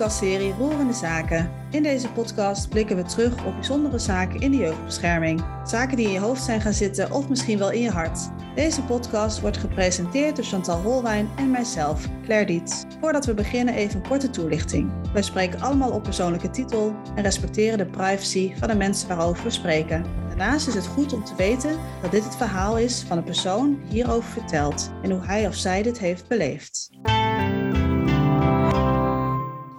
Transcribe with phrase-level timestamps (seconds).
[0.00, 1.50] podcastserie Roerende Zaken.
[1.70, 5.44] In deze podcast blikken we terug op bijzondere zaken in de jeugdbescherming.
[5.64, 8.18] Zaken die in je hoofd zijn gaan zitten of misschien wel in je hart.
[8.54, 12.84] Deze podcast wordt gepresenteerd door Chantal Holwijn en mijzelf, Claire Dietz.
[13.00, 14.92] Voordat we beginnen even een korte toelichting.
[15.12, 19.50] Wij spreken allemaal op persoonlijke titel en respecteren de privacy van de mensen waarover we
[19.50, 20.04] spreken.
[20.28, 23.78] Daarnaast is het goed om te weten dat dit het verhaal is van een persoon
[23.82, 26.90] die hierover vertelt en hoe hij of zij dit heeft beleefd.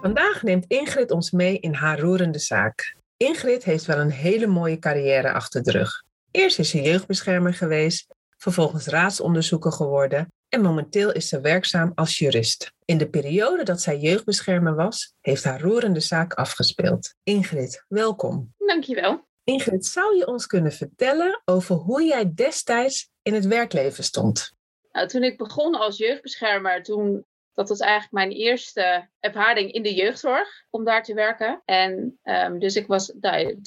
[0.02, 2.96] Vandaag neemt Ingrid ons mee in haar roerende zaak.
[3.18, 6.04] Ingrid heeft wel een hele mooie carrière achter de rug.
[6.32, 12.72] Eerst is ze jeugdbeschermer geweest, vervolgens raadsonderzoeker geworden en momenteel is ze werkzaam als jurist.
[12.86, 17.14] In de periode dat zij jeugdbeschermer was, heeft haar roerende zaak afgespeeld.
[17.24, 18.54] Ingrid, welkom.
[18.58, 19.28] Dankjewel.
[19.44, 24.54] Ingrid, zou je ons kunnen vertellen over hoe jij destijds in het werkleven stond?
[24.92, 29.94] Nou, toen ik begon als jeugdbeschermer, toen dat was eigenlijk mijn eerste ervaring in de
[29.94, 31.62] jeugdzorg om daar te werken.
[31.66, 33.14] En um, dus ik was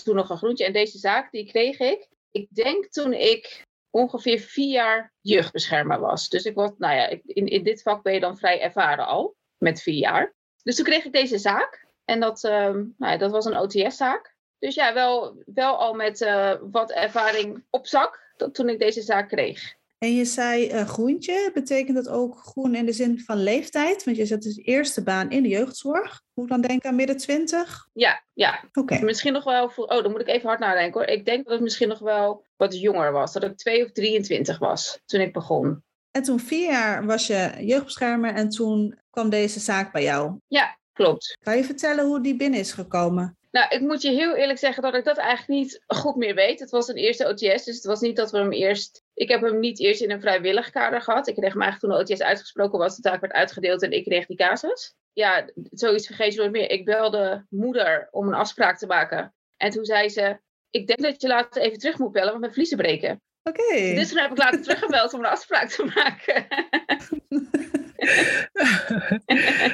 [0.04, 0.64] toen nog een groentje.
[0.64, 6.28] En deze zaak die kreeg ik, ik denk toen ik ongeveer vier jaar jeugdbeschermer was.
[6.28, 9.36] Dus ik was, nou ja, in, in dit vak ben je dan vrij ervaren al,
[9.58, 10.34] met vier jaar.
[10.62, 11.86] Dus toen kreeg ik deze zaak.
[12.04, 14.34] En dat, um, nou ja, dat was een OTS-zaak.
[14.58, 19.28] Dus ja, wel, wel al met uh, wat ervaring op zak toen ik deze zaak
[19.28, 19.74] kreeg.
[20.04, 24.04] En je zei uh, groentje, betekent dat ook groen in de zin van leeftijd?
[24.04, 26.22] Want je zet dus de eerste baan in de jeugdzorg.
[26.34, 27.88] Moet ik dan denken aan midden twintig?
[27.92, 28.60] Ja, ja.
[28.68, 28.78] Oké.
[28.78, 29.00] Okay.
[29.00, 31.08] Misschien nog wel, oh dan moet ik even hard nadenken hoor.
[31.08, 33.32] Ik denk dat het misschien nog wel wat jonger was.
[33.32, 35.82] Dat ik 2 of 23 was toen ik begon.
[36.10, 40.38] En toen vier jaar was je jeugdbeschermer en toen kwam deze zaak bij jou.
[40.46, 41.36] Ja, klopt.
[41.42, 43.38] Kan je vertellen hoe die binnen is gekomen?
[43.54, 46.60] Nou, ik moet je heel eerlijk zeggen dat ik dat eigenlijk niet goed meer weet.
[46.60, 49.02] Het was een eerste OTS, dus het was niet dat we hem eerst...
[49.14, 51.26] Ik heb hem niet eerst in een vrijwillig kader gehad.
[51.26, 54.04] Ik kreeg hem eigenlijk toen de OTS uitgesproken was, de taak werd uitgedeeld en ik
[54.04, 54.94] kreeg die casus.
[55.12, 56.70] Ja, zoiets vergeet je nooit meer.
[56.70, 59.34] Ik belde moeder om een afspraak te maken.
[59.56, 60.40] En toen zei ze,
[60.70, 63.20] ik denk dat je later even terug moet bellen, want mijn vliezen breken.
[63.42, 63.62] Oké.
[63.62, 63.94] Okay.
[63.94, 66.46] Dus toen heb ik later teruggebeld om een afspraak te maken.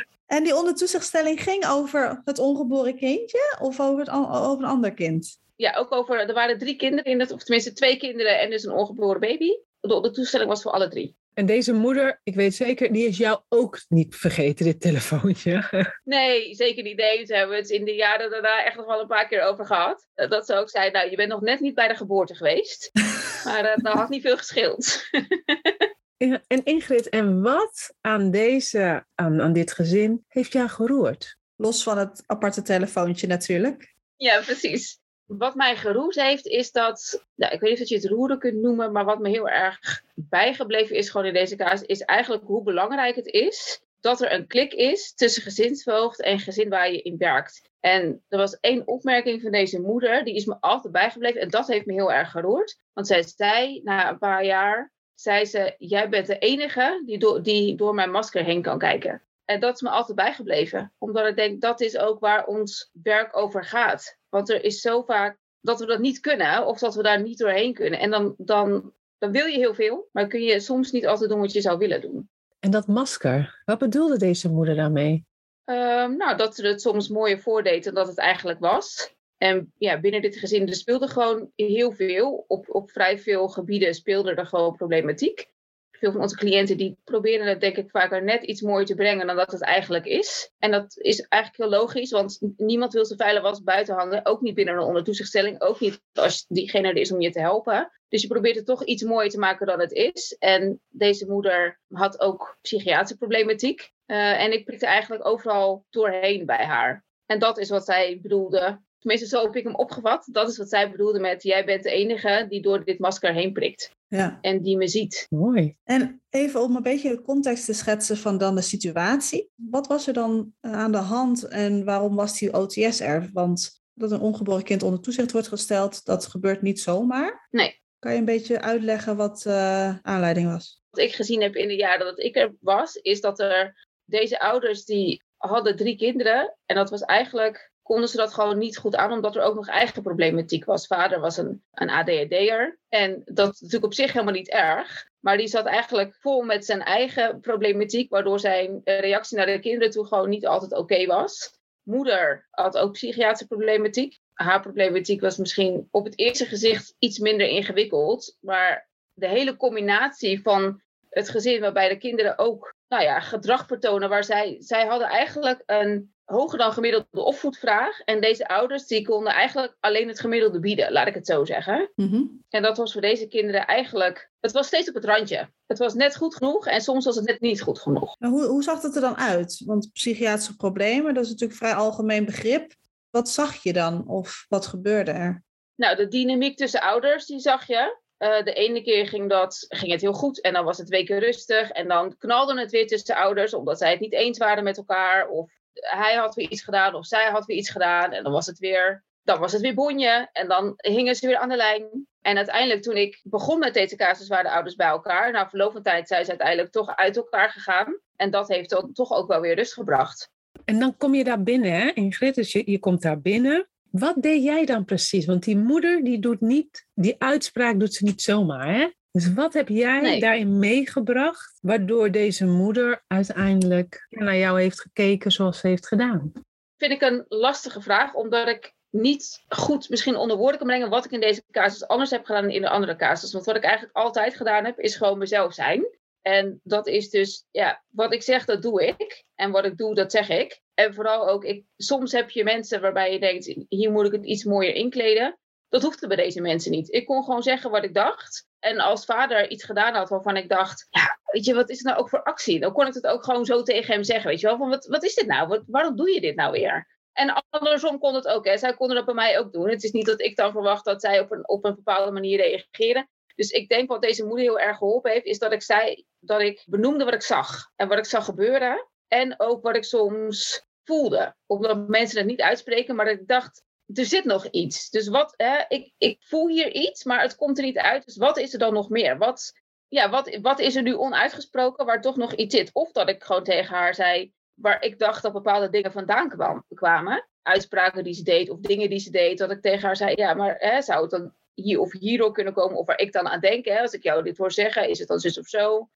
[0.30, 5.38] En die ondertoezichtstelling ging over het ongeboren kindje of over, het, over een ander kind?
[5.56, 8.64] Ja, ook over, er waren drie kinderen in het, of tenminste twee kinderen en dus
[8.64, 9.48] een ongeboren baby.
[9.80, 11.16] De ondertoestelling was voor alle drie.
[11.34, 15.64] En deze moeder, ik weet zeker, die is jou ook niet vergeten, dit telefoontje.
[16.04, 16.96] Nee, zeker niet.
[16.96, 19.66] Nee, ze hebben het in de jaren daarna echt nog wel een paar keer over
[19.66, 20.06] gehad.
[20.14, 22.90] Dat ze ook zei, nou, je bent nog net niet bij de geboorte geweest.
[23.44, 25.08] maar uh, dat had niet veel gescheeld.
[26.20, 31.36] En Ingrid, en wat aan, deze, aan, aan dit gezin heeft jou geroerd?
[31.56, 33.94] Los van het aparte telefoontje natuurlijk.
[34.16, 34.98] Ja, precies.
[35.26, 38.60] Wat mij geroerd heeft, is dat, nou, ik weet niet of je het roeren kunt
[38.60, 42.62] noemen, maar wat me heel erg bijgebleven is gewoon in deze kaas, is eigenlijk hoe
[42.62, 47.16] belangrijk het is dat er een klik is tussen gezinsvoogd en gezin waar je in
[47.16, 47.70] werkt.
[47.80, 51.66] En er was één opmerking van deze moeder, die is me altijd bijgebleven en dat
[51.66, 52.78] heeft me heel erg geroerd.
[52.92, 57.40] Want zij zei na een paar jaar, zei ze: Jij bent de enige die, do
[57.40, 59.22] die door mijn masker heen kan kijken.
[59.44, 63.36] En dat is me altijd bijgebleven, omdat ik denk dat is ook waar ons werk
[63.36, 64.18] over gaat.
[64.28, 67.38] Want er is zo vaak dat we dat niet kunnen of dat we daar niet
[67.38, 67.98] doorheen kunnen.
[67.98, 71.40] En dan, dan, dan wil je heel veel, maar kun je soms niet altijd doen
[71.40, 72.30] wat je zou willen doen.
[72.58, 75.26] En dat masker, wat bedoelde deze moeder daarmee?
[75.64, 79.14] Um, nou, dat ze het soms mooier voordeed dan dat het eigenlijk was.
[79.42, 82.44] En ja, binnen dit gezin er speelde gewoon heel veel.
[82.46, 85.48] Op, op vrij veel gebieden speelde er gewoon problematiek.
[85.90, 89.26] Veel van onze cliënten die proberen het denk ik vaker net iets mooier te brengen
[89.26, 90.52] dan dat het eigenlijk is.
[90.58, 94.26] En dat is eigenlijk heel logisch, want niemand wil zijn vuile was buiten hangen.
[94.26, 97.90] Ook niet binnen een ondertoezichtstelling, ook niet als diegene er is om je te helpen.
[98.08, 100.36] Dus je probeert het toch iets mooier te maken dan het is.
[100.38, 103.90] En deze moeder had ook psychiatrische problematiek.
[104.06, 107.04] Uh, en ik prikte eigenlijk overal doorheen bij haar.
[107.26, 110.28] En dat is wat zij bedoelde Tenminste, zo heb ik hem opgevat.
[110.32, 113.52] Dat is wat zij bedoelde met: jij bent de enige die door dit masker heen
[113.52, 113.94] prikt.
[114.08, 114.38] Ja.
[114.40, 115.26] En die me ziet.
[115.30, 115.76] Mooi.
[115.84, 119.50] En even om een beetje de context te schetsen van dan de situatie.
[119.54, 123.30] Wat was er dan aan de hand en waarom was die OTS er?
[123.32, 127.46] Want dat een ongeboren kind onder toezicht wordt gesteld, dat gebeurt niet zomaar.
[127.50, 127.80] Nee.
[127.98, 130.82] Kan je een beetje uitleggen wat de uh, aanleiding was?
[130.90, 134.40] Wat ik gezien heb in de jaren dat ik er was, is dat er deze
[134.40, 136.56] ouders die hadden drie kinderen.
[136.66, 139.68] En dat was eigenlijk konden ze dat gewoon niet goed aan, omdat er ook nog
[139.68, 140.86] eigen problematiek was.
[140.86, 145.08] Vader was een, een ADHD'er en dat is natuurlijk op zich helemaal niet erg.
[145.20, 149.90] Maar die zat eigenlijk vol met zijn eigen problematiek, waardoor zijn reactie naar de kinderen
[149.90, 151.58] toe gewoon niet altijd oké was.
[151.82, 154.18] Moeder had ook psychiatrische problematiek.
[154.32, 160.42] Haar problematiek was misschien op het eerste gezicht iets minder ingewikkeld, maar de hele combinatie
[160.42, 165.08] van het gezin waarbij de kinderen ook nou ja, gedrag vertonen, waar zij, zij hadden
[165.08, 168.00] eigenlijk een hoger dan gemiddelde opvoedvraag.
[168.00, 171.92] En deze ouders die konden eigenlijk alleen het gemiddelde bieden, laat ik het zo zeggen.
[171.94, 172.22] Mhm.
[172.48, 175.50] En dat was voor deze kinderen eigenlijk, het was steeds op het randje.
[175.66, 178.16] Het was net goed genoeg en soms was het net niet goed genoeg.
[178.18, 179.62] Maar hoe, hoe zag dat er dan uit?
[179.66, 182.74] Want psychiatrische problemen, dat is natuurlijk vrij algemeen begrip.
[183.10, 185.44] Wat zag je dan of wat gebeurde er?
[185.74, 187.98] Nou, de dynamiek tussen ouders, die zag je.
[188.16, 191.18] Eh, de ene keer ging, dat, ging het heel goed en dan was het weken
[191.18, 191.70] rustig.
[191.70, 195.28] En dan knalde het weer tussen ouders omdat zij het niet eens waren met elkaar.
[195.28, 198.12] Of hij had weer iets gedaan of zij had weer iets gedaan.
[198.12, 200.28] En dan was het weer, dan was het weer bonje.
[200.32, 202.06] En dan hingen ze weer aan de lijn.
[202.22, 205.32] En uiteindelijk toen ik begon met deze casus waren de ouders bij elkaar.
[205.32, 207.98] Na verloop van tijd zijn ze uiteindelijk toch uit elkaar gegaan.
[208.16, 210.30] En dat heeft toch ook wel weer rust gebracht.
[210.64, 212.34] En dan kom je daar binnen, hè, Ingrid?
[212.34, 213.68] Dus je, je komt daar binnen.
[213.90, 215.26] Wat deed jij dan precies?
[215.26, 218.88] Want die moeder die doet niet, die uitspraak doet ze niet zomaar, hè?
[219.10, 220.20] Dus wat heb jij Nee.
[220.20, 226.32] daarin meegebracht, waardoor deze moeder uiteindelijk naar jou heeft gekeken zoals ze heeft gedaan?
[226.76, 231.04] Vind ik een lastige vraag, omdat ik niet goed misschien onder woorden kan brengen wat
[231.04, 233.32] ik in deze casus anders heb gedaan dan in de andere casus.
[233.32, 235.98] Want wat ik eigenlijk altijd gedaan heb, is gewoon mezelf zijn.
[236.22, 239.24] En dat is dus, ja, wat ik zeg, dat doe ik.
[239.34, 240.60] En wat ik doe, dat zeg ik.
[240.74, 244.24] En vooral ook, ik, soms heb je mensen waarbij je denkt, hier moet ik het
[244.24, 245.38] iets mooier inkleden.
[245.70, 246.92] Dat hoefde bij deze mensen niet.
[246.92, 248.46] Ik kon gewoon zeggen wat ik dacht.
[248.58, 251.86] En als vader iets gedaan had waarvan ik dacht, ja, weet je, wat is het
[251.86, 252.60] nou ook voor actie?
[252.60, 254.56] Dan kon ik het ook gewoon zo tegen hem zeggen, weet je wel.
[254.56, 255.48] Van, wat, wat is dit nou?
[255.48, 256.98] Wat, waarom doe je dit nou weer?
[257.12, 258.44] En andersom kon het ook.
[258.44, 258.58] Hè.
[258.58, 259.68] Zij konden dat bij mij ook doen.
[259.68, 262.40] Het is niet dat ik dan verwacht dat zij op een, op een bepaalde manier
[262.40, 263.08] reageren.
[263.34, 266.40] Dus ik denk wat deze moeder heel erg geholpen heeft, is dat ik zei dat
[266.40, 267.70] ik benoemde wat ik zag.
[267.76, 268.88] En wat ik zag gebeuren.
[269.08, 271.34] En ook wat ik soms voelde.
[271.46, 273.62] Omdat mensen het niet uitspreken, maar ik dacht,
[273.94, 274.90] er zit nog iets.
[274.90, 275.34] Dus wat,
[275.68, 278.04] ik, ik voel hier iets, maar het komt er niet uit.
[278.04, 279.18] Dus wat is er dan nog meer?
[279.18, 279.52] Wat,
[279.88, 282.70] ja, wat, wat is er nu onuitgesproken waar toch nog iets zit?
[282.72, 286.64] Of dat ik gewoon tegen haar zei, waar ik dacht dat bepaalde dingen vandaan kwam,
[286.74, 287.28] kwamen.
[287.42, 289.38] Uitspraken die ze deed of dingen die ze deed.
[289.38, 292.52] Dat ik tegen haar zei, ja, maar hè, zou het dan hier of hierdoor kunnen
[292.52, 292.78] komen?
[292.78, 295.08] Of waar ik dan aan denk, hè, als ik jou dit hoor zeggen, is het
[295.08, 295.88] dan zus of zo?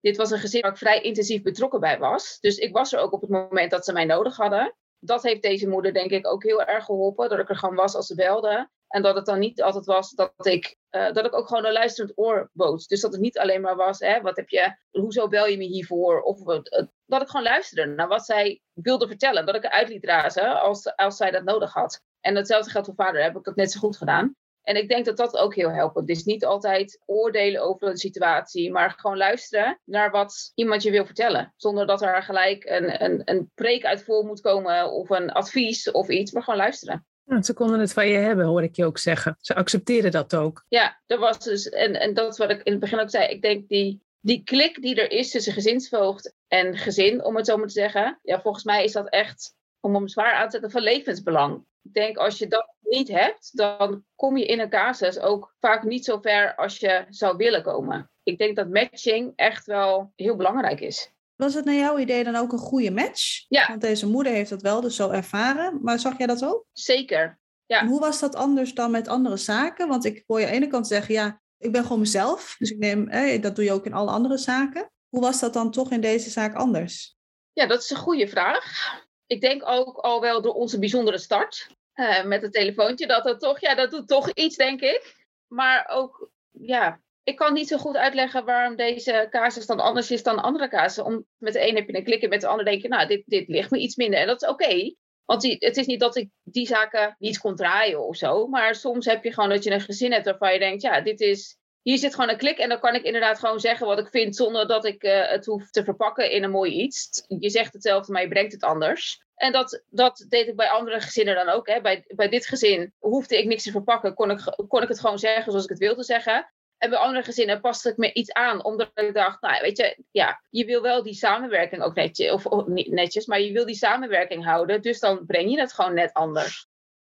[0.00, 2.38] Dit was een gezin waar ik vrij intensief betrokken bij was.
[2.40, 4.74] Dus ik was er ook op het moment dat ze mij nodig hadden.
[4.98, 7.28] Dat heeft deze moeder denk ik ook heel erg geholpen.
[7.28, 8.68] Dat ik er gewoon was als ze belde.
[8.88, 11.72] En dat het dan niet altijd was dat ik, eh, dat ik ook gewoon een
[11.72, 12.88] luisterend oor bood.
[12.88, 15.64] Dus dat het niet alleen maar was, hè, wat heb je, hoezo bel je me
[15.64, 16.22] hiervoor?
[16.22, 19.46] Of eh, dat ik gewoon luisterde naar wat zij wilde vertellen.
[19.46, 22.02] Dat ik eruit liet razen als, als zij dat nodig had.
[22.20, 24.36] En hetzelfde geldt voor vader, heb ik dat net zo goed gedaan.
[24.68, 26.24] En ik denk dat dat ook heel helpend is.
[26.24, 31.54] Niet altijd oordelen over een situatie, maar gewoon luisteren naar wat iemand je wil vertellen.
[31.56, 35.90] Zonder dat er gelijk een, een, een preek uit voor moet komen of een advies
[35.90, 37.06] of iets, maar gewoon luisteren.
[37.24, 39.36] Ja, ze konden het van je hebben, hoor ik je ook zeggen.
[39.40, 40.64] Ze accepteren dat ook.
[40.68, 43.28] Ja, dat was dus, en, en dat is wat ik in het begin ook zei.
[43.28, 47.56] Ik denk die, die klik die er is tussen gezinsvoogd en gezin, om het zo
[47.56, 48.18] maar te zeggen.
[48.22, 51.66] Ja, volgens mij is dat echt, om hem zwaar aan te zetten, van levensbelang.
[51.88, 55.82] Ik denk als je dat niet hebt, dan kom je in een casus ook vaak
[55.82, 58.10] niet zo ver als je zou willen komen.
[58.22, 61.12] Ik denk dat matching echt wel heel belangrijk is.
[61.36, 63.44] Was het naar jouw idee dan ook een goede match?
[63.48, 63.66] Ja.
[63.68, 65.78] Want deze moeder heeft dat wel dus zo ervaren.
[65.82, 66.64] Maar zag jij dat ook?
[66.72, 67.38] Zeker.
[67.66, 67.80] Ja.
[67.80, 69.88] En hoe was dat anders dan met andere zaken?
[69.88, 72.54] Want ik hoor je aan de ene kant zeggen, ja, ik ben gewoon mezelf.
[72.58, 74.90] Dus ik neem, eh, dat doe je ook in alle andere zaken.
[75.08, 77.16] Hoe was dat dan toch in deze zaak anders?
[77.52, 78.96] Ja, dat is een goede vraag.
[79.26, 83.40] Ik denk ook al wel door onze bijzondere start eh, met het telefoontje, dat dat
[83.40, 85.26] toch, ja, dat doet toch iets, denk ik.
[85.46, 90.22] Maar ook, ja, ik kan niet zo goed uitleggen waarom deze casus dan anders is
[90.22, 91.04] dan andere casussen.
[91.04, 93.06] Om, met de een heb je een klik en met de ander denk je, nou,
[93.06, 94.20] dit, dit ligt me iets minder.
[94.20, 94.94] En dat is oké.
[95.24, 98.46] Want die, het is niet dat ik die zaken niet kon draaien of zo.
[98.46, 101.20] Maar soms heb je gewoon dat je een gezin hebt waarvan je denkt, ja, dit
[101.20, 102.58] is, hier zit gewoon een klik.
[102.58, 105.46] En dan kan ik inderdaad gewoon zeggen wat ik vind zonder dat ik eh, het
[105.46, 107.24] hoef te verpakken in een mooi iets.
[107.26, 109.26] Je zegt hetzelfde, maar je brengt het anders.
[109.38, 111.66] En dat, dat deed ik bij andere gezinnen dan ook.
[111.68, 111.80] Hè.
[111.80, 114.14] Bij, bij dit gezin hoefde ik niks te verpakken.
[114.14, 116.52] Kon ik, kon ik het gewoon zeggen zoals ik het wilde zeggen.
[116.78, 120.04] En bij andere gezinnen paste ik me iets aan, omdat ik dacht, nou weet je,
[120.10, 123.66] ja, je wil wel die samenwerking ook netjes, of, of niet netjes, maar je wil
[123.66, 126.68] die samenwerking houden, dus dan breng je het gewoon net anders.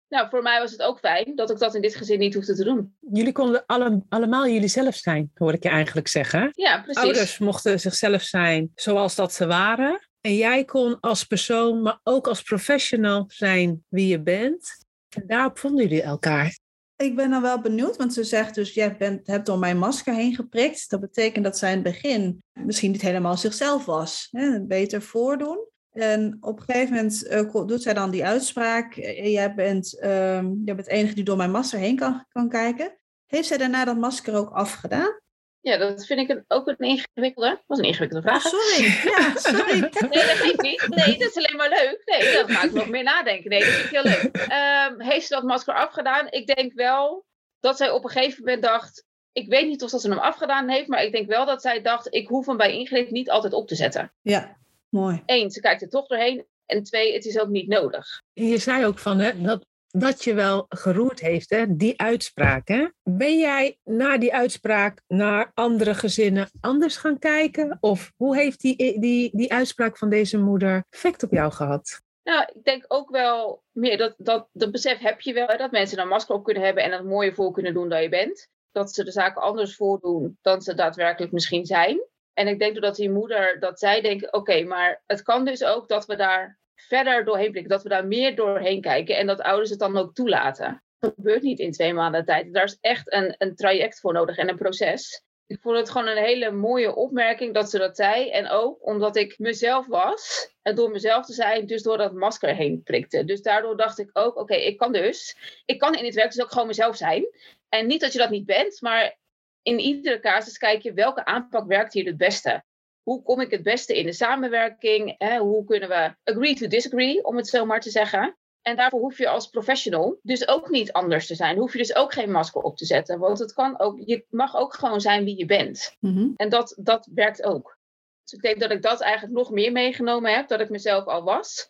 [0.07, 2.55] Nou, voor mij was het ook fijn dat ik dat in dit gezin niet hoefde
[2.55, 2.95] te doen.
[2.99, 6.51] Jullie konden alle, allemaal jullie zelf zijn, hoor ik je eigenlijk zeggen.
[6.53, 7.03] Ja, precies.
[7.03, 10.08] Ouders mochten zichzelf zijn zoals dat ze waren.
[10.21, 14.85] En jij kon als persoon, maar ook als professional zijn wie je bent.
[15.09, 16.59] En daarop vonden jullie elkaar.
[16.95, 20.13] Ik ben dan wel benieuwd, want ze zegt dus, jij bent, hebt door mijn masker
[20.13, 20.89] heen geprikt.
[20.89, 24.27] Dat betekent dat zij in het begin misschien niet helemaal zichzelf was.
[24.31, 24.65] Hè?
[24.65, 25.67] Beter voordoen.
[25.91, 28.95] En op een gegeven moment uh, doet zij dan die uitspraak.
[28.95, 32.49] Uh, jij, bent, uh, jij bent de enige die door mijn masker heen kan, kan
[32.49, 32.97] kijken.
[33.25, 35.19] Heeft zij daarna dat masker ook afgedaan?
[35.61, 37.49] Ja, dat vind ik een, ook een ingewikkelde.
[37.49, 38.45] Dat was een ingewikkelde vraag.
[38.45, 38.85] Oh, sorry.
[38.85, 39.79] Ja, sorry.
[40.09, 40.87] Nee, dat geeft niet.
[40.87, 42.01] Nee, dat is alleen maar leuk.
[42.05, 43.49] Nee, dat maakt nog meer nadenken.
[43.49, 44.47] Nee, dat vind ik heel leuk.
[44.47, 46.27] Ehm, heeft ze dat masker afgedaan?
[46.29, 47.25] Ik denk wel
[47.59, 49.07] dat zij op een gegeven moment dacht...
[49.31, 51.81] Ik weet niet of dat ze hem afgedaan heeft, maar ik denk wel dat zij
[51.81, 52.13] dacht...
[52.13, 54.13] Ik hoef hem bij ingreep niet altijd op te zetten.
[54.21, 54.57] Ja,
[54.89, 55.23] mooi.
[55.25, 56.45] Eén, ze kijkt er toch doorheen.
[56.65, 58.21] En twee, het is ook niet nodig.
[58.33, 62.67] Je zei ook van hè, dat, dat je wel geroerd heeft, hè, die uitspraak.
[62.67, 62.87] Hè?
[63.03, 67.77] Ben jij na die uitspraak naar andere gezinnen anders gaan kijken?
[67.79, 72.01] Of hoe heeft die, die, die uitspraak van deze moeder effect op jou gehad?
[72.23, 75.57] Nou, ik denk ook wel meer dat, dat, dat besef heb je wel.
[75.57, 78.09] Dat mensen een masker op kunnen hebben en het mooier voor kunnen doen dan je
[78.09, 78.47] bent.
[78.71, 82.01] Dat ze de zaken anders voordoen dan ze daadwerkelijk misschien zijn.
[82.33, 85.87] En ik denk dat die moeder, dat zij denkt, oké, maar het kan dus ook
[85.87, 87.71] dat we daar verder doorheen blikken.
[87.71, 90.83] Dat we daar meer doorheen kijken en dat ouders het dan ook toelaten.
[90.99, 92.53] Dat gebeurt niet in twee maanden tijd.
[92.53, 95.23] Daar is echt een, een traject voor nodig en een proces.
[95.47, 98.29] Ik vond het gewoon een hele mooie opmerking dat ze dat zei.
[98.29, 100.53] En ook omdat ik mezelf was.
[100.61, 103.25] En door mezelf te zijn, dus door dat masker heen prikte.
[103.25, 105.37] Dus daardoor dacht ik ook, oké, ik kan dus.
[105.65, 107.27] Ik kan in het werk dus ook gewoon mezelf zijn.
[107.69, 109.17] En niet dat je dat niet bent, maar
[109.61, 112.63] in iedere casus kijk je welke aanpak werkt hier het beste
[113.09, 115.15] hoe kom ik het beste in de samenwerking?
[115.17, 115.37] Hè?
[115.37, 118.37] Hoe kunnen we agree to disagree, om het zo maar te zeggen?
[118.61, 121.57] En daarvoor hoef je als professional dus ook niet anders te zijn.
[121.57, 123.19] Hoef je dus ook geen masker op te zetten.
[123.19, 125.95] Want het kan ook, je mag ook gewoon zijn wie je bent.
[125.99, 126.29] Mhm.
[126.35, 127.77] En dat, dat werkt ook.
[128.23, 130.47] Dus ik denk dat ik dat eigenlijk nog meer meegenomen heb.
[130.47, 131.69] Dat ik mezelf al was.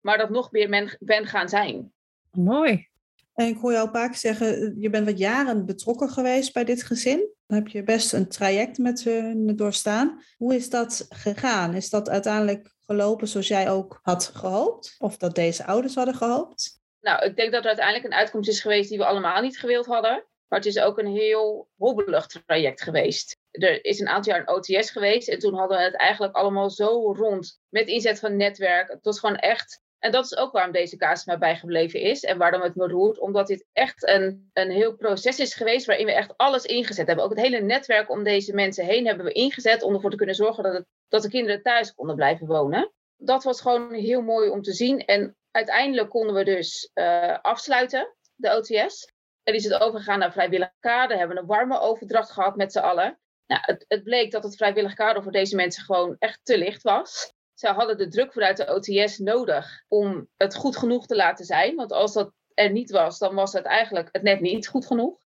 [0.00, 1.92] Maar dat nog meer ben, ben gaan zijn.
[2.30, 2.88] Mooi.
[3.34, 6.64] En ik hoor jou een paar keer zeggen, je bent wat jaren betrokken geweest bij
[6.64, 7.36] dit gezin.
[7.48, 10.22] Dan heb je best een traject met hun doorstaan.
[10.36, 11.74] Hoe is dat gegaan?
[11.74, 14.94] Is dat uiteindelijk gelopen zoals jij ook had gehoopt?
[14.98, 16.80] Of dat deze ouders hadden gehoopt?
[17.00, 19.86] Nou, ik denk dat er uiteindelijk een uitkomst is geweest die we allemaal niet gewild
[19.86, 20.24] hadden.
[20.48, 23.36] Maar het is ook een heel hobbelig traject geweest.
[23.50, 26.70] Er is een aantal jaar een OTS geweest en toen hadden we het eigenlijk allemaal
[26.70, 28.98] zo rond met inzet van netwerk.
[29.02, 32.62] Was gewoon echt en dat is ook waarom deze casus mij bijgebleven is en waarom
[32.62, 33.18] het me roert.
[33.18, 37.24] Omdat dit echt een, een heel proces is geweest waarin we echt alles ingezet hebben.
[37.24, 40.34] Ook het hele netwerk om deze mensen heen hebben we ingezet om ervoor te kunnen
[40.34, 42.92] zorgen dat, dat de kinderen thuis konden blijven wonen.
[43.16, 45.04] Dat was gewoon heel mooi om te zien.
[45.04, 49.12] En uiteindelijk konden we dus uh, afsluiten, de OTS.
[49.42, 51.18] En is het overgegaan naar vrijwillig kader.
[51.18, 53.18] Hebben een warme overdracht gehad met z'n allen.
[53.46, 56.82] Nou, het, het bleek dat het vrijwillig kader voor deze mensen gewoon echt te licht
[56.82, 61.44] was zij hadden de druk vanuit de OTS nodig om het goed genoeg te laten
[61.44, 61.74] zijn.
[61.74, 65.18] Want als dat er niet was, dan was het eigenlijk het net niet goed genoeg.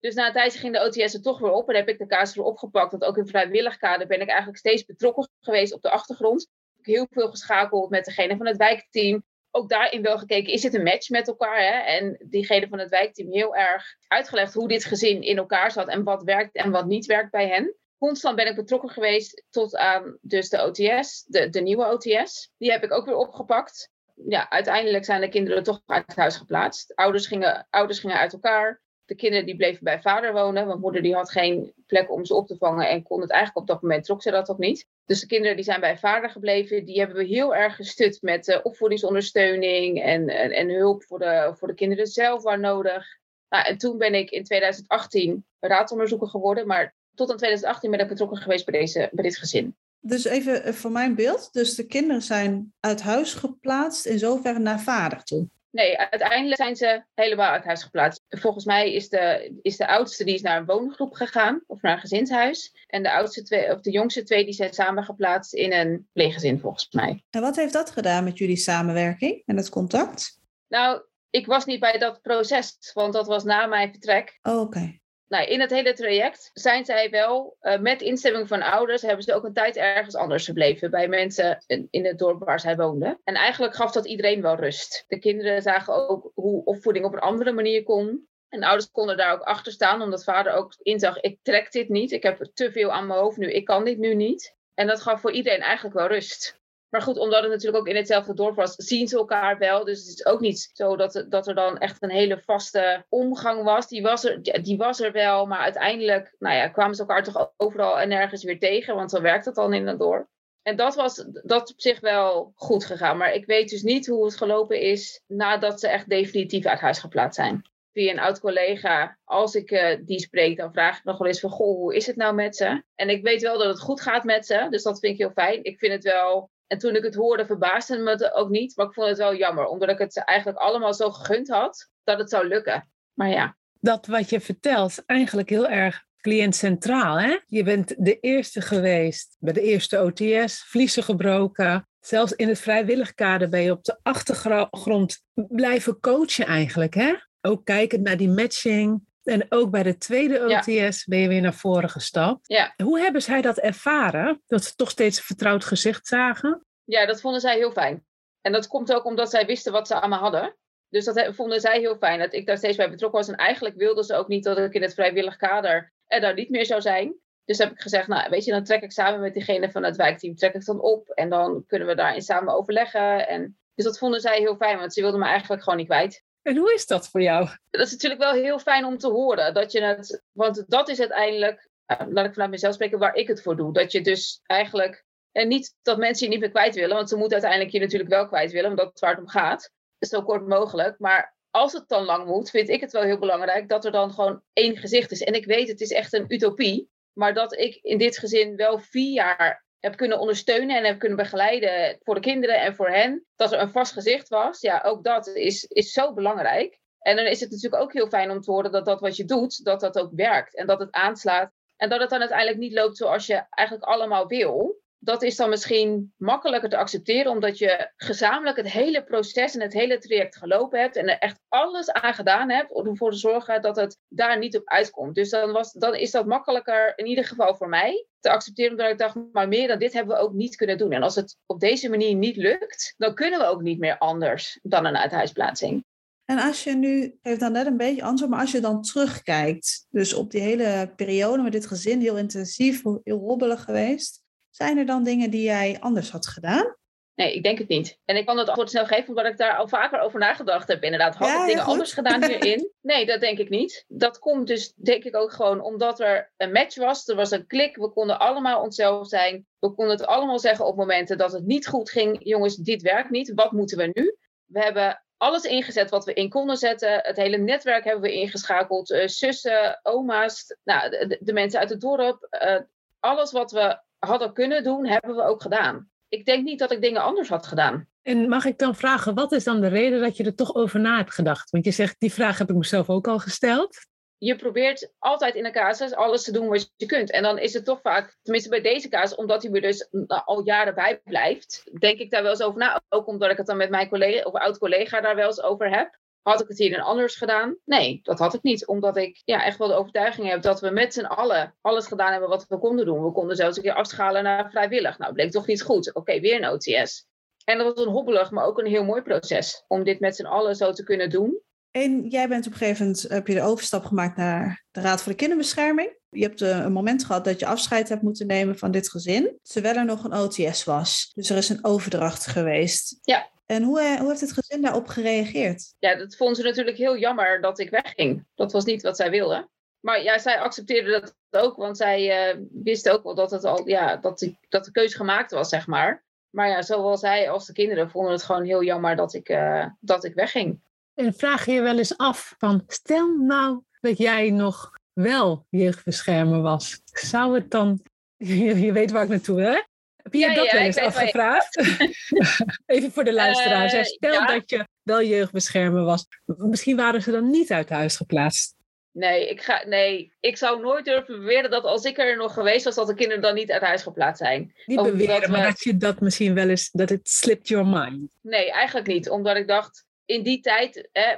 [0.00, 2.06] Dus na een tijdje ging de OTS er toch weer op en heb ik de
[2.06, 2.90] casus weer opgepakt.
[2.90, 6.42] Want ook in vrijwillig kader ben ik eigenlijk steeds betrokken geweest op de achtergrond.
[6.76, 9.24] Ik heb heel veel geschakeld met degene van het wijkteam.
[9.50, 11.58] Ook daarin wel gekeken, is dit een match met elkaar?
[11.58, 11.78] Hè?
[11.78, 16.04] En diegene van het wijkteam heel erg uitgelegd hoe dit gezin in elkaar zat en
[16.04, 20.18] wat werkt en wat niet werkt bij hen constant ben ik betrokken geweest tot aan
[20.20, 22.52] dus de OTS, de, de nieuwe OTS.
[22.58, 23.90] Die heb ik ook weer opgepakt.
[24.14, 26.94] Ja, uiteindelijk zijn de kinderen toch uit huis geplaatst.
[26.94, 28.82] Ouders gingen, ouders gingen uit elkaar.
[29.04, 32.34] De kinderen die bleven bij vader wonen, want moeder die had geen plek om ze
[32.34, 34.86] op te vangen en kon het eigenlijk op dat moment, trok ze dat ook niet.
[35.04, 38.48] Dus de kinderen die zijn bij vader gebleven, die hebben we heel erg gestut met
[38.48, 43.06] uh, opvoedingsondersteuning en, en, en, hulp voor de, voor de kinderen zelf waar nodig.
[43.48, 48.08] Nou, en toen ben ik in 2018 raadonderzoeker geworden, maar tot aan 2018 ben ik
[48.08, 49.76] betrokken geweest bij, deze, bij dit gezin.
[50.00, 51.52] Dus even eh, voor mijn beeld.
[51.52, 55.48] Dus de kinderen zijn uit huis geplaatst in zoverre naar vader toe.
[55.70, 58.22] Nee, uiteindelijk zijn ze helemaal uit huis geplaatst.
[58.28, 61.92] Volgens mij is de, is de oudste die is naar een woongroep gegaan of naar
[61.92, 62.84] een gezinshuis.
[62.86, 66.60] En de, oudste twee, of de jongste twee die zijn samen geplaatst in een pleeggezin
[66.60, 67.24] volgens mij.
[67.30, 70.38] En wat heeft dat gedaan met jullie samenwerking en het contact?
[70.68, 74.38] Nou, ik was niet bij dat proces, want dat was na mijn vertrek.
[74.42, 75.00] Oh, oké
[75.30, 79.34] nou, in het hele traject zijn zij wel, uh, met instemming van ouders, hebben ze
[79.34, 80.90] ook een tijd ergens anders gebleven.
[80.90, 83.20] Bij mensen in, het dorp waar zij woonden.
[83.24, 85.04] En eigenlijk gaf dat iedereen wel rust.
[85.08, 88.28] De kinderen zagen ook hoe opvoeding op een andere manier kon.
[88.48, 92.12] En ouders konden daar ook achter staan, omdat vader ook inzag: ik trek dit niet.
[92.12, 93.52] Ik heb te veel aan mijn hoofd nu.
[93.52, 94.54] Ik kan dit nu niet.
[94.74, 96.59] En dat gaf voor iedereen eigenlijk wel rust.
[96.90, 99.84] Maar goed, omdat het natuurlijk ook in hetzelfde dorp was, zien ze elkaar wel.
[99.84, 103.62] Dus het is ook niet zo dat, dat er dan echt een hele vaste omgang
[103.62, 103.88] was.
[103.88, 107.52] Die was er, die was er wel, maar uiteindelijk nou ja, kwamen ze elkaar toch
[107.56, 108.94] overal en nergens weer tegen.
[108.94, 110.28] Want zo werkt het dan in het dorp.
[110.62, 113.16] En dat was dat op zich wel goed gegaan.
[113.16, 116.98] Maar ik weet dus niet hoe het gelopen is nadat ze echt definitief uit huis
[116.98, 117.62] geplaatst zijn.
[117.92, 121.40] Via een oud collega, als ik uh, die spreek, dan vraag ik nog wel eens
[121.40, 121.50] van...
[121.50, 122.82] Goh, hoe is het nou met ze?
[122.94, 124.66] En ik weet wel dat het goed gaat met ze.
[124.70, 125.64] Dus dat vind ik heel fijn.
[125.64, 128.76] Ik vind het wel en toen ik het hoorde, verbaasde me het ook niet.
[128.76, 132.18] Maar ik vond het wel jammer, omdat ik het eigenlijk allemaal zo gegund had dat
[132.18, 132.90] het zou lukken.
[133.12, 133.56] Maar ja.
[133.80, 137.38] Dat wat je vertelt, eigenlijk heel erg cliënt centraal, hè?
[137.46, 141.88] Je bent de eerste geweest bij de eerste OTS, vliezen gebroken.
[142.00, 147.14] Zelfs in het vrijwillig kader ben je op de achtergrond blijven coachen eigenlijk, hè?
[147.40, 149.00] Ook kijkend naar die matching.
[149.22, 152.48] En ook bij de tweede OTS ben je weer naar voren gestapt.
[152.48, 152.74] Ja.
[152.76, 154.42] Hoe hebben zij dat ervaren?
[154.46, 156.66] Dat ze toch steeds een vertrouwd gezicht zagen?
[156.84, 158.04] Ja, dat vonden zij heel fijn.
[158.40, 160.56] En dat komt ook omdat zij wisten wat ze allemaal hadden.
[160.88, 163.28] Dus dat vonden zij heel fijn, dat ik daar steeds bij betrokken was.
[163.28, 166.50] En eigenlijk wilden ze ook niet dat ik in het vrijwillig kader er daar niet
[166.50, 167.14] meer zou zijn.
[167.44, 169.96] Dus heb ik gezegd, nou weet je, dan trek ik samen met diegene van het
[169.96, 171.08] wijkteam, trek ik dan op.
[171.08, 173.28] En dan kunnen we daarin samen overleggen.
[173.28, 176.24] En, dus dat vonden zij heel fijn, want ze wilden me eigenlijk gewoon niet kwijt.
[176.42, 177.48] En hoe is dat voor jou?
[177.70, 179.54] Dat is natuurlijk wel heel fijn om te horen.
[179.54, 183.28] Dat je het, want dat is uiteindelijk, nou, laat ik vanuit mezelf spreken, waar ik
[183.28, 183.72] het voor doe.
[183.72, 187.16] Dat je dus eigenlijk, en niet dat mensen je niet meer kwijt willen, want ze
[187.16, 189.70] moeten uiteindelijk je natuurlijk wel kwijt willen, omdat het waar het om gaat.
[189.98, 190.98] Zo kort mogelijk.
[190.98, 194.12] Maar als het dan lang moet, vind ik het wel heel belangrijk dat er dan
[194.12, 195.22] gewoon één gezicht is.
[195.22, 196.90] En ik weet, het is echt een utopie.
[197.12, 201.18] Maar dat ik in dit gezin wel vier jaar heb kunnen ondersteunen en heb kunnen
[201.18, 203.26] begeleiden voor de kinderen en voor hen.
[203.36, 204.60] Dat er een vast gezicht was.
[204.60, 206.78] Ja, ook dat is, is zo belangrijk.
[206.98, 209.24] En dan is het natuurlijk ook heel fijn om te horen dat dat wat je
[209.24, 210.56] doet, dat dat ook werkt.
[210.56, 211.52] En dat het aanslaat.
[211.76, 215.48] En dat het dan uiteindelijk niet loopt zoals je eigenlijk allemaal wil dat is dan
[215.48, 220.80] misschien makkelijker te accepteren, omdat je gezamenlijk het hele proces en het hele traject gelopen
[220.80, 224.38] hebt en er echt alles aan gedaan hebt om ervoor te zorgen dat het daar
[224.38, 225.14] niet op uitkomt.
[225.14, 228.90] Dus dan, was, dan is dat makkelijker, in ieder geval voor mij, te accepteren, omdat
[228.90, 230.92] ik dacht, maar meer dan dit hebben we ook niet kunnen doen.
[230.92, 234.58] En als het op deze manier niet lukt, dan kunnen we ook niet meer anders
[234.62, 235.84] dan een uithuisplaatsing.
[236.24, 239.86] En als je nu, heeft dan net een beetje antwoord, maar als je dan terugkijkt,
[239.90, 244.19] dus op die hele periode met dit gezin, heel intensief, heel hobbelig geweest,
[244.60, 246.76] zijn er dan dingen die jij anders had gedaan?
[247.14, 247.98] Nee, ik denk het niet.
[248.04, 250.82] En ik kan het antwoord snel geven omdat ik daar al vaker over nagedacht heb.
[250.82, 252.70] Inderdaad, had ik dingen anders gedaan hierin?
[252.80, 253.84] Nee, dat denk ik niet.
[253.88, 257.08] Dat komt dus denk ik ook gewoon omdat er een match was.
[257.08, 257.76] Er was een klik.
[257.76, 259.46] We konden allemaal onszelf zijn.
[259.58, 262.18] We konden het allemaal zeggen op momenten dat het niet goed ging.
[262.22, 263.32] Jongens, dit werkt niet.
[263.34, 264.16] Wat moeten we nu?
[264.46, 267.00] We hebben alles ingezet wat we in konden zetten.
[267.02, 268.90] Het hele netwerk hebben we ingeschakeld.
[268.90, 272.28] Uh, zussen, oma's, nou, de, de, mensen uit het dorp.
[272.42, 272.60] Uh,
[273.00, 275.90] alles wat we hadden kunnen doen, hebben we ook gedaan.
[276.08, 277.88] Ik denk niet dat ik dingen anders had gedaan.
[278.02, 280.80] En mag ik dan vragen, wat is dan de reden dat je er toch over
[280.80, 281.50] na hebt gedacht?
[281.50, 283.88] Want je zegt, die vraag heb ik mezelf ook al gesteld.
[284.18, 287.10] Je probeert altijd in een casus alles te doen wat je kunt.
[287.10, 289.88] En dan is het toch vaak, tenminste bij deze casus, omdat hij me dus
[290.24, 292.80] al jaren bij blijft, denk ik daar wel eens over na.
[292.88, 295.98] Ook omdat ik het dan met mijn collega of oud-collega daar wel eens over heb.
[296.22, 297.56] Had ik het hier dan anders gedaan?
[297.64, 298.66] Nee, dat had ik niet.
[298.66, 302.10] Omdat ik ja, echt wel de overtuiging heb dat we met z'n allen alles gedaan
[302.10, 303.04] hebben wat we konden doen.
[303.04, 304.98] We konden zelfs een keer afschalen naar vrijwillig.
[304.98, 305.94] Nou, bleek toch niet goed.
[305.94, 307.08] Oké, weer een OTS.
[307.44, 309.64] En dat was een hobbelig, maar ook een heel mooi proces.
[309.66, 311.40] Om dit met z'n allen zo te kunnen doen.
[311.70, 315.02] En jij bent op een gegeven moment, heb je de overstap gemaakt naar de Raad
[315.02, 315.98] voor de Kinderbescherming.
[316.08, 319.38] Je hebt eh, een moment gehad dat je afscheid hebt moeten nemen van dit gezin.
[319.42, 321.10] Terwijl er nog een OTS was.
[321.14, 322.98] Dus er is een overdracht geweest.
[323.02, 323.30] Ja.
[323.50, 325.74] En hoe, eh, hoe heeft het gezin daarop gereageerd?
[325.78, 328.26] Ja, dat vonden ze natuurlijk heel jammer dat ik wegging.
[328.34, 329.50] Dat was niet wat zij wilden.
[329.80, 333.68] Maar ja, zij accepteerde dat ook, want zij uh, wist ook wel dat, het al,
[333.68, 336.04] ja, dat, die, dat de keuze gemaakt was, zeg maar.
[336.30, 339.66] Maar ja, zowel zij als de kinderen vonden het gewoon heel jammer dat ik, uh,
[339.80, 340.60] dat ik wegging.
[340.94, 346.40] En vraag je je wel eens af van, stel nou dat jij nog wel jeugdbeschermer
[346.40, 346.80] was.
[346.84, 347.82] Zou het dan,
[348.64, 349.60] je weet waar ik naartoe hè?
[350.02, 351.56] Heb je ja, dat ja, wel eens afgevraagd?
[352.66, 353.74] Even voor de luisteraars.
[353.74, 356.06] Uh, Stel dat je wel jeugdbeschermer was.
[356.24, 358.54] Misschien waren ze dan niet uit huis geplaatst.
[358.92, 362.64] Nee ik, ga, nee, ik zou nooit durven beweren dat als ik er nog geweest
[362.64, 364.52] was, dat de kinderen dan niet uit huis geplaatst zijn.
[364.66, 368.16] Niet beweren, maar dat je dat misschien wel eens, dat het slipped your mind.
[368.20, 369.10] Nee, eigenlijk niet.
[369.10, 371.16] Omdat ik dacht, in die tijd, hè,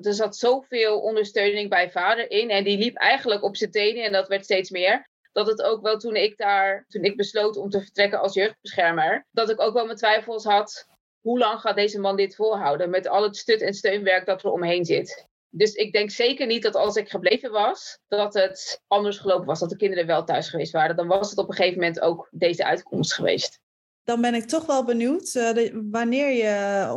[0.00, 2.50] er zat zoveel ondersteuning bij vader in.
[2.50, 5.82] En die liep eigenlijk op zijn tenen en dat werd steeds meer dat het ook
[5.82, 9.74] wel toen ik daar, toen ik besloot om te vertrekken als jeugdbeschermer, dat ik ook
[9.74, 10.86] wel mijn twijfels had.
[11.20, 14.50] Hoe lang gaat deze man dit volhouden met al het stut- en steunwerk dat er
[14.50, 15.26] omheen zit?
[15.48, 19.60] Dus ik denk zeker niet dat als ik gebleven was, dat het anders gelopen was.
[19.60, 20.96] Dat de kinderen wel thuis geweest waren.
[20.96, 23.60] Dan was het op een gegeven moment ook deze uitkomst geweest.
[24.04, 26.44] Dan ben ik toch wel benieuwd, uh, wanneer je,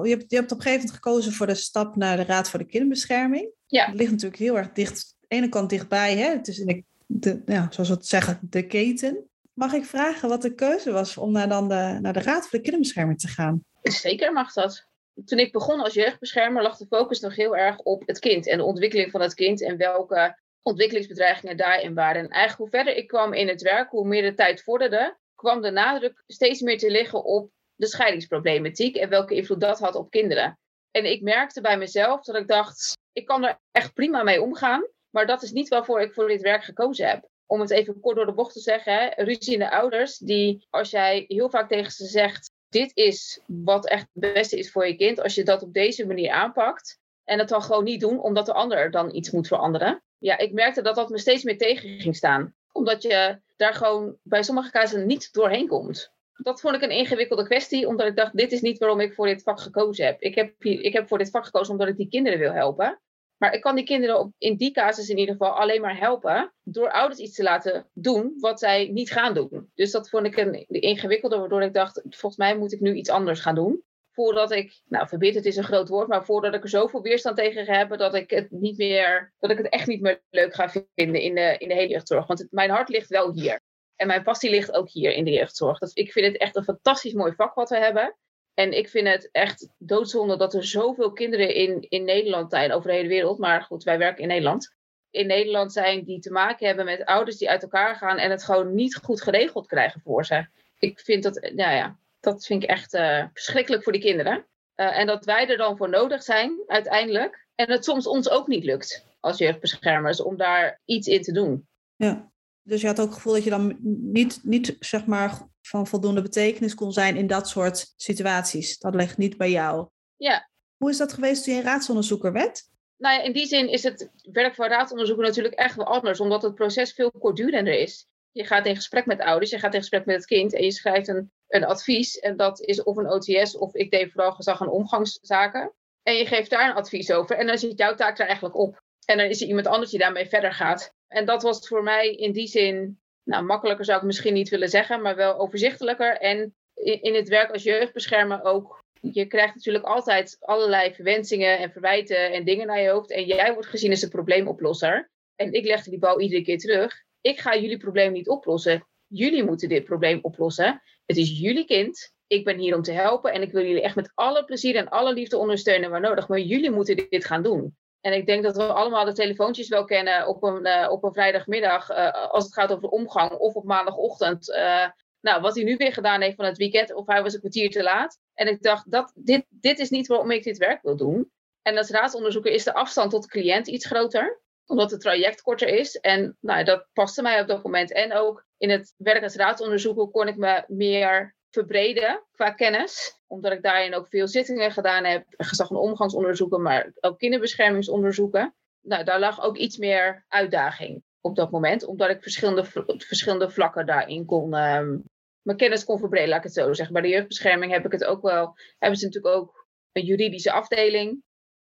[0.03, 2.49] je hebt, je hebt op een gegeven moment gekozen voor de stap naar de Raad
[2.49, 3.51] voor de Kinderbescherming.
[3.67, 3.85] Ja.
[3.85, 6.17] Het ligt natuurlijk heel erg dicht, aan de ene kant dichtbij.
[6.17, 6.29] Hè?
[6.29, 9.29] Het is in de de, ja, zoals we het zeggen, de keten.
[9.53, 12.51] Mag ik vragen wat de keuze was om naar, dan de, naar de Raad voor
[12.51, 13.63] de Kinderbescherming te gaan?
[13.81, 14.85] Zeker mag dat.
[15.25, 18.57] Toen ik begon als jeugdbeschermer lag de focus nog heel erg op het kind en
[18.57, 22.21] de ontwikkeling van het kind en welke ontwikkelingsbedreigingen daarin waren.
[22.21, 25.61] En eigenlijk hoe verder ik kwam in het werk, hoe meer de tijd vorderde, kwam
[25.61, 30.09] de nadruk steeds meer te liggen op de scheidingsproblematiek en welke invloed dat had op
[30.09, 30.59] kinderen.
[30.91, 34.87] En ik merkte bij mezelf dat ik dacht, ik kan er echt prima mee omgaan.
[35.09, 37.29] Maar dat is niet waarvoor ik voor dit werk gekozen heb.
[37.49, 41.25] om het even kort door de bocht te zeggen, hè, ruziende ouders, die als jij
[41.27, 45.21] heel vaak tegen ze zegt, dit is wat echt het beste is voor je kind,
[45.21, 48.53] als je dat op deze manier aanpakt en het dan gewoon niet doen, omdat de
[48.53, 50.03] ander dan iets moet veranderen.
[50.17, 52.55] Ja, ik merkte dat dat me steeds meer tegen ging staan.
[52.71, 56.11] Omdat je daar gewoon bij sommige casus niet doorheen komt.
[56.33, 59.25] Dat vond ik een ingewikkelde kwestie, omdat ik dacht, dit is niet waarom ik voor
[59.25, 60.21] dit vak gekozen heb.
[60.21, 62.99] Ik heb, ik heb voor dit vak gekozen omdat ik die kinderen wil helpen.
[63.37, 66.53] Maar ik kan die kinderen op, in die casus in ieder geval alleen maar helpen
[66.63, 69.71] door ouders iets te laten doen wat zij niet gaan doen.
[69.73, 73.09] Dus dat vond ik een ingewikkelde, waardoor ik dacht, volgens mij moet ik nu iets
[73.09, 73.83] anders gaan doen.
[74.11, 77.65] Voordat ik, nou verbitterd is een groot woord, maar voordat ik er zoveel weerstand tegen
[77.65, 80.69] ga hebben dat ik het niet meer, dat ik het echt niet meer leuk ga
[80.95, 82.27] vinden in de, in de hele jeugdzorg.
[82.27, 83.59] Want mijn hart ligt wel hier.
[83.95, 85.79] En mijn passie ligt ook hier in de jeugdzorg.
[85.79, 88.15] Dat, ik vind het echt een fantastisch mooi vak wat we hebben.
[88.59, 92.89] En ik vind het echt doodzonde dat er zoveel kinderen in, in Nederland zijn, over
[92.89, 93.37] de hele wereld.
[93.37, 94.75] Maar goed, wij werken in Nederland.
[95.09, 98.43] In Nederland zijn die te maken hebben met ouders die uit elkaar gaan en het
[98.43, 100.47] gewoon niet goed geregeld krijgen voor ze.
[100.79, 104.45] Ik vind dat, nou ja, dat vind ik echt uh, verschrikkelijk voor die kinderen.
[104.75, 107.47] Uh, en dat wij er dan voor nodig zijn, uiteindelijk.
[107.55, 111.67] En het soms ons ook niet lukt als jeugdbeschermers om daar iets in te doen.
[111.95, 112.31] Ja,
[112.67, 113.77] dus je had ook het gevoel dat je dan
[114.11, 118.77] niet, niet zeg maar van voldoende betekenis kon zijn in dat soort situaties.
[118.77, 119.87] Dat ligt niet bij jou.
[120.15, 120.49] Ja.
[120.77, 122.63] Hoe is dat geweest toen je raadsonderzoeker werd?
[122.97, 126.41] Nou ja, in die zin is het werk van raadsonderzoeker natuurlijk echt wel anders, omdat
[126.41, 128.07] het proces veel kortdurender is.
[128.31, 130.71] Je gaat in gesprek met ouders, je gaat in gesprek met het kind en je
[130.71, 132.19] schrijft een, een advies.
[132.19, 135.73] En dat is of een OTS of ik deed vooral gezag en omgangszaken.
[136.03, 138.81] En je geeft daar een advies over en dan zit jouw taak er eigenlijk op.
[139.05, 140.95] En dan is er iemand anders die daarmee verder gaat.
[141.07, 144.69] En dat was voor mij in die zin nou, makkelijker zou ik misschien niet willen
[144.69, 146.17] zeggen, maar wel overzichtelijker.
[146.17, 148.85] En in, in het werk als jeugdbeschermer ook.
[149.01, 153.11] Je krijgt natuurlijk altijd allerlei verwensingen en verwijten en dingen naar je hoofd.
[153.11, 155.11] En jij wordt gezien als een probleemoplosser.
[155.35, 157.03] En ik legde die bal iedere keer terug.
[157.21, 158.87] Ik ga jullie probleem niet oplossen.
[159.07, 160.81] Jullie moeten dit probleem oplossen.
[161.05, 162.13] Het is jullie kind.
[162.27, 164.89] Ik ben hier om te helpen en ik wil jullie echt met alle plezier en
[164.89, 166.27] alle liefde ondersteunen waar nodig.
[166.27, 167.77] Maar jullie moeten dit gaan doen.
[168.01, 171.13] En ik denk dat we allemaal de telefoontjes wel kennen op een, uh, op een
[171.13, 174.49] vrijdagmiddag uh, als het gaat over omgang of op maandagochtend.
[174.49, 174.87] Uh,
[175.21, 177.69] nou, wat hij nu weer gedaan heeft van het weekend of hij was een kwartier
[177.69, 178.19] te laat.
[178.33, 181.31] En ik dacht, dat, dit, dit is niet waarom ik dit werk wil doen.
[181.61, 185.67] En als raadsonderzoeker is de afstand tot de cliënt iets groter, omdat het traject korter
[185.67, 185.95] is.
[185.95, 187.91] En nou, dat paste mij op dat moment.
[187.91, 193.19] En ook in het werk als raadsonderzoeker kon ik me meer verbreden qua kennis.
[193.27, 195.25] Omdat ik daarin ook veel zittingen gedaan heb.
[195.29, 198.55] Gezag- en omgangsonderzoeken, maar ook kinderbeschermingsonderzoeken.
[198.81, 201.85] Nou, daar lag ook iets meer uitdaging op dat moment.
[201.85, 202.65] Omdat ik verschillende,
[202.97, 204.53] verschillende vlakken daarin kon...
[204.53, 205.03] Um,
[205.41, 206.93] mijn kennis kon verbreden, laat ik het zo zeggen.
[206.93, 208.55] Bij de jeugdbescherming heb ik het ook wel...
[208.77, 211.23] Hebben ze natuurlijk ook een juridische afdeling.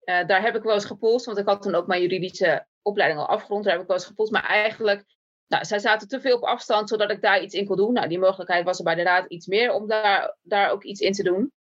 [0.04, 3.20] Uh, daar heb ik wel eens gepolst, want ik had toen ook mijn juridische opleiding
[3.20, 3.64] al afgerond.
[3.64, 4.32] Daar heb ik wel eens gepolst.
[4.32, 5.04] Maar eigenlijk
[5.50, 7.92] nou, zij zaten te veel op afstand zodat ik daar iets in kon doen.
[7.92, 11.00] Nou, die mogelijkheid was er bij de raad iets meer om daar, daar ook iets
[11.00, 11.52] in te doen.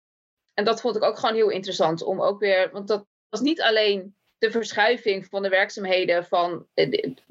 [0.54, 3.62] En dat vond ik ook gewoon heel interessant om ook weer, want dat was niet
[3.62, 6.68] alleen de verschuiving van de werkzaamheden van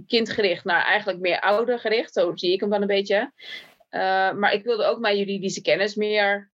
[0.06, 2.12] kindgericht naar eigenlijk meer oudergericht.
[2.12, 3.32] Zo zie ik hem dan een beetje.
[3.90, 6.50] Uh, maar ik wilde ook mijn juridische kennis meer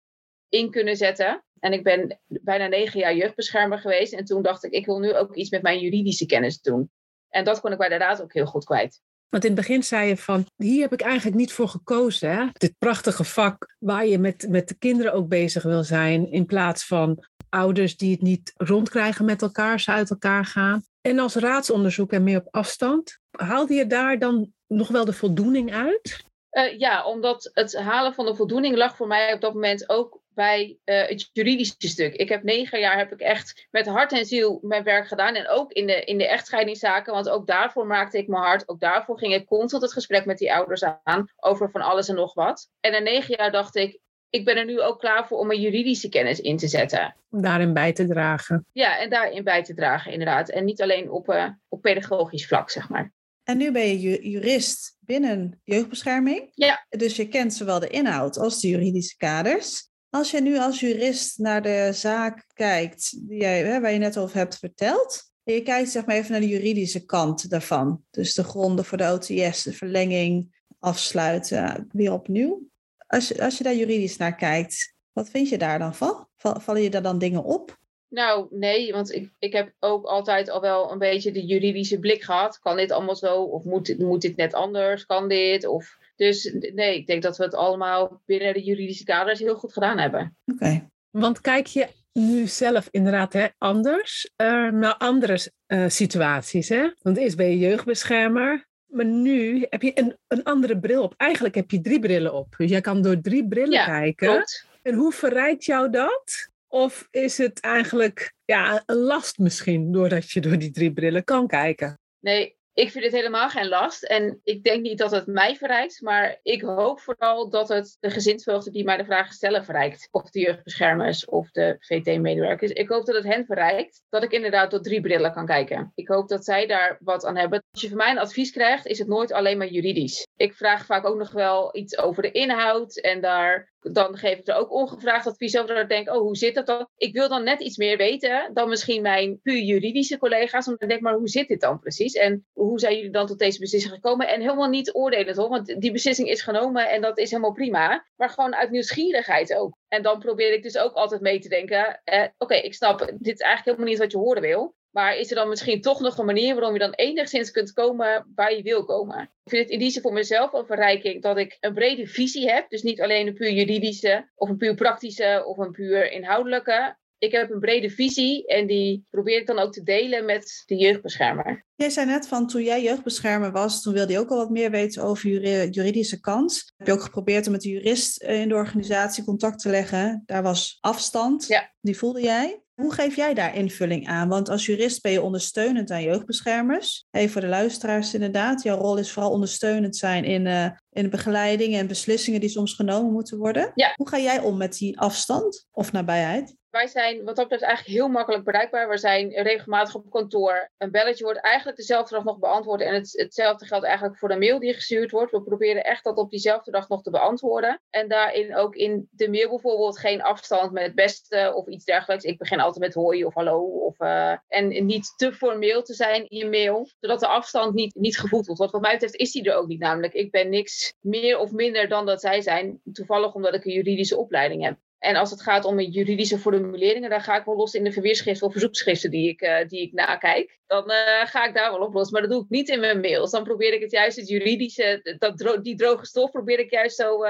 [0.49, 1.43] in kunnen zetten.
[1.59, 4.13] En ik ben bijna negen jaar jeugdbeschermer geweest.
[4.13, 6.91] En toen dacht ik, ik wil nu ook iets met mijn juridische kennis doen.
[7.29, 9.01] En dat kon ik bij de raad ook heel goed kwijt.
[9.31, 12.31] Want in het begin zei je van, hier heb ik eigenlijk niet voor gekozen.
[12.31, 12.45] Hè?
[12.53, 16.31] Dit prachtige vak waar je met, met de kinderen ook bezig wil zijn.
[16.31, 20.83] In plaats van ouders die het niet rondkrijgen met elkaar, ze uit elkaar gaan.
[21.01, 25.73] En als raadsonderzoek en meer op afstand, haalde je daar dan nog wel de voldoening
[25.73, 26.23] uit?
[26.51, 30.20] Uh, ja, omdat het halen van de voldoening lag voor mij op dat moment ook
[30.33, 32.13] bij uh, het juridische stuk.
[32.13, 35.35] Ik heb negen jaar heb ik echt met hart en ziel mijn werk gedaan.
[35.35, 38.69] En ook in de, in de echtscheidingszaken, want ook daarvoor maakte ik mijn hart.
[38.69, 42.15] Ook daarvoor ging ik constant het gesprek met die ouders aan over van alles en
[42.15, 42.69] nog wat.
[42.79, 45.61] En na negen jaar dacht ik, ik ben er nu ook klaar voor om mijn
[45.61, 47.15] juridische kennis in te zetten.
[47.29, 48.65] Om daarin bij te dragen.
[48.71, 50.49] Ja, en daarin bij te dragen, inderdaad.
[50.49, 53.13] En niet alleen op, uh, op pedagogisch vlak, zeg maar.
[53.43, 56.51] En nu ben je jurist binnen jeugdbescherming.
[56.53, 56.85] Ja.
[56.89, 59.89] Dus je kent zowel de inhoud als de juridische kaders.
[60.11, 64.17] Als je nu als jurist naar de zaak kijkt, die jij, hè, waar je net
[64.17, 68.33] over hebt verteld, en je kijkt zeg maar even naar de juridische kant daarvan, dus
[68.33, 72.67] de gronden voor de OTS, de verlenging, afsluiten, weer opnieuw.
[73.07, 76.27] Als je, als je daar juridisch naar kijkt, wat vind je daar dan van?
[76.37, 77.79] Vallen je daar dan dingen op?
[78.07, 82.23] Nou, nee, want ik, ik heb ook altijd al wel een beetje de juridische blik
[82.23, 82.59] gehad.
[82.59, 83.43] Kan dit allemaal zo?
[83.43, 85.05] Of moet, moet dit net anders?
[85.05, 85.67] Kan dit?
[85.67, 89.73] Of dus nee, ik denk dat we het allemaal binnen de juridische kaders heel goed
[89.73, 90.37] gedaan hebben.
[90.45, 90.63] Oké.
[90.63, 90.87] Okay.
[91.09, 96.69] Want kijk je nu zelf inderdaad hè, anders uh, naar andere uh, situaties.
[96.69, 96.89] Hè?
[97.01, 98.69] Want eerst ben je jeugdbeschermer.
[98.85, 101.13] Maar nu heb je een, een andere bril op.
[101.17, 102.55] Eigenlijk heb je drie brillen op.
[102.57, 104.27] Dus jij kan door drie brillen Ja, kijken.
[104.27, 104.65] Klopt.
[104.81, 106.49] En hoe verrijkt jou dat?
[106.67, 111.47] Of is het eigenlijk ja, een last misschien, doordat je door die drie brillen kan
[111.47, 111.99] kijken?
[112.19, 114.03] Nee, ik vind het helemaal geen last.
[114.03, 116.01] En ik denk niet dat het mij verrijkt.
[116.01, 120.07] Maar ik hoop vooral dat het de gezinsvoogden die mij de vragen stellen verrijkt.
[120.11, 122.71] Of de jeugdbeschermers of de VT-medewerkers.
[122.71, 124.03] Ik hoop dat het hen verrijkt.
[124.09, 125.91] Dat ik inderdaad door drie brillen kan kijken.
[125.95, 127.63] Ik hoop dat zij daar wat aan hebben.
[127.71, 130.27] Als je van mij een advies krijgt, is het nooit alleen maar juridisch.
[130.35, 132.97] Ik vraag vaak ook nog wel iets over de inhoud.
[132.97, 135.73] En daar dan geef ik er ook ongevraagd advies over.
[135.73, 136.87] Dat ik denk, oh, hoe zit dat dan?
[136.97, 140.65] Ik wil dan net iets meer weten dan misschien mijn puur juridische collega's.
[140.65, 142.13] Omdat ik denk, maar hoe zit dit dan precies?
[142.13, 144.27] En hoe zijn jullie dan tot deze beslissing gekomen?
[144.27, 145.49] En helemaal niet oordelen, toch?
[145.49, 148.05] Want die beslissing is genomen en dat is helemaal prima.
[148.15, 149.77] Maar gewoon uit nieuwsgierigheid ook.
[149.87, 152.01] En dan probeer ik dus ook altijd mee te denken.
[152.37, 154.75] Oké, ik snap, dit is eigenlijk helemaal niet wat je horen wil.
[154.91, 158.31] Maar is er dan misschien toch nog een manier waarom je dan enigszins kunt komen
[158.35, 159.21] waar je wil komen?
[159.21, 162.49] Ik vind het in die zin voor mezelf een verrijking dat ik een brede visie
[162.49, 162.69] heb.
[162.69, 166.99] Dus niet alleen een puur juridische, of een puur praktische, of een puur inhoudelijke.
[167.17, 170.75] Ik heb een brede visie en die probeer ik dan ook te delen met de
[170.75, 171.65] jeugdbeschermer.
[171.75, 174.71] Jij zei net van toen jij jeugdbeschermer was, toen wilde je ook al wat meer
[174.71, 176.73] weten over juri- juridische kant.
[176.77, 180.23] Heb je ook geprobeerd om met de jurist eh, in de organisatie contact te leggen?
[180.25, 181.71] Daar was afstand, Ja.
[181.81, 182.61] die voelde jij.
[182.81, 184.27] Hoe geef jij daar invulling aan?
[184.27, 187.05] Want als jurist ben je ondersteunend aan jeugdbeschermers.
[187.11, 188.63] Even voor de luisteraars inderdaad.
[188.63, 192.73] Jouw rol is vooral ondersteunend zijn in, eh, in de begeleiding en beslissingen die soms
[192.73, 193.71] genomen moeten worden.
[193.75, 193.93] Ja.
[193.95, 196.55] Hoe ga jij om met die afstand of nabijheid?
[196.71, 198.89] Wij zijn wat dat betreft eigenlijk heel makkelijk bereikbaar.
[198.89, 200.71] We zijn regelmatig op kantoor.
[200.77, 202.81] Een belletje wordt eigenlijk dezelfde dag nog beantwoord.
[202.81, 205.31] En het, hetzelfde geldt eigenlijk voor de mail die gestuurd wordt.
[205.31, 207.81] We proberen echt dat op diezelfde dag nog te beantwoorden.
[207.89, 212.23] En daarin ook in de mail bijvoorbeeld geen afstand met het beste of iets dergelijks.
[212.23, 213.59] Ik begin altijd met hoi of hallo.
[213.61, 216.89] Of, eh, en niet te formeel te zijn in je mail.
[216.99, 218.59] Zodat de afstand niet, niet gevoeld wordt.
[218.59, 220.13] Want wat mij betreft is die er ook niet namelijk.
[220.13, 222.81] Ik ben niks meer of minder dan dat zij zijn.
[222.93, 224.77] Toevallig omdat ik een juridische opleiding heb.
[224.99, 228.47] En als het gaat om juridische formuleringen, dan ga ik wel los in de verweerschriften
[228.47, 230.59] of verzoekschriften die ik, eh, die ik nakijk.
[230.67, 232.11] Dan eh, ga ik daar wel op los.
[232.11, 233.31] Maar dat doe ik niet in mijn mails.
[233.31, 237.23] Dan probeer ik het juist, het juridische, dat die droge stof, probeer ik juist zo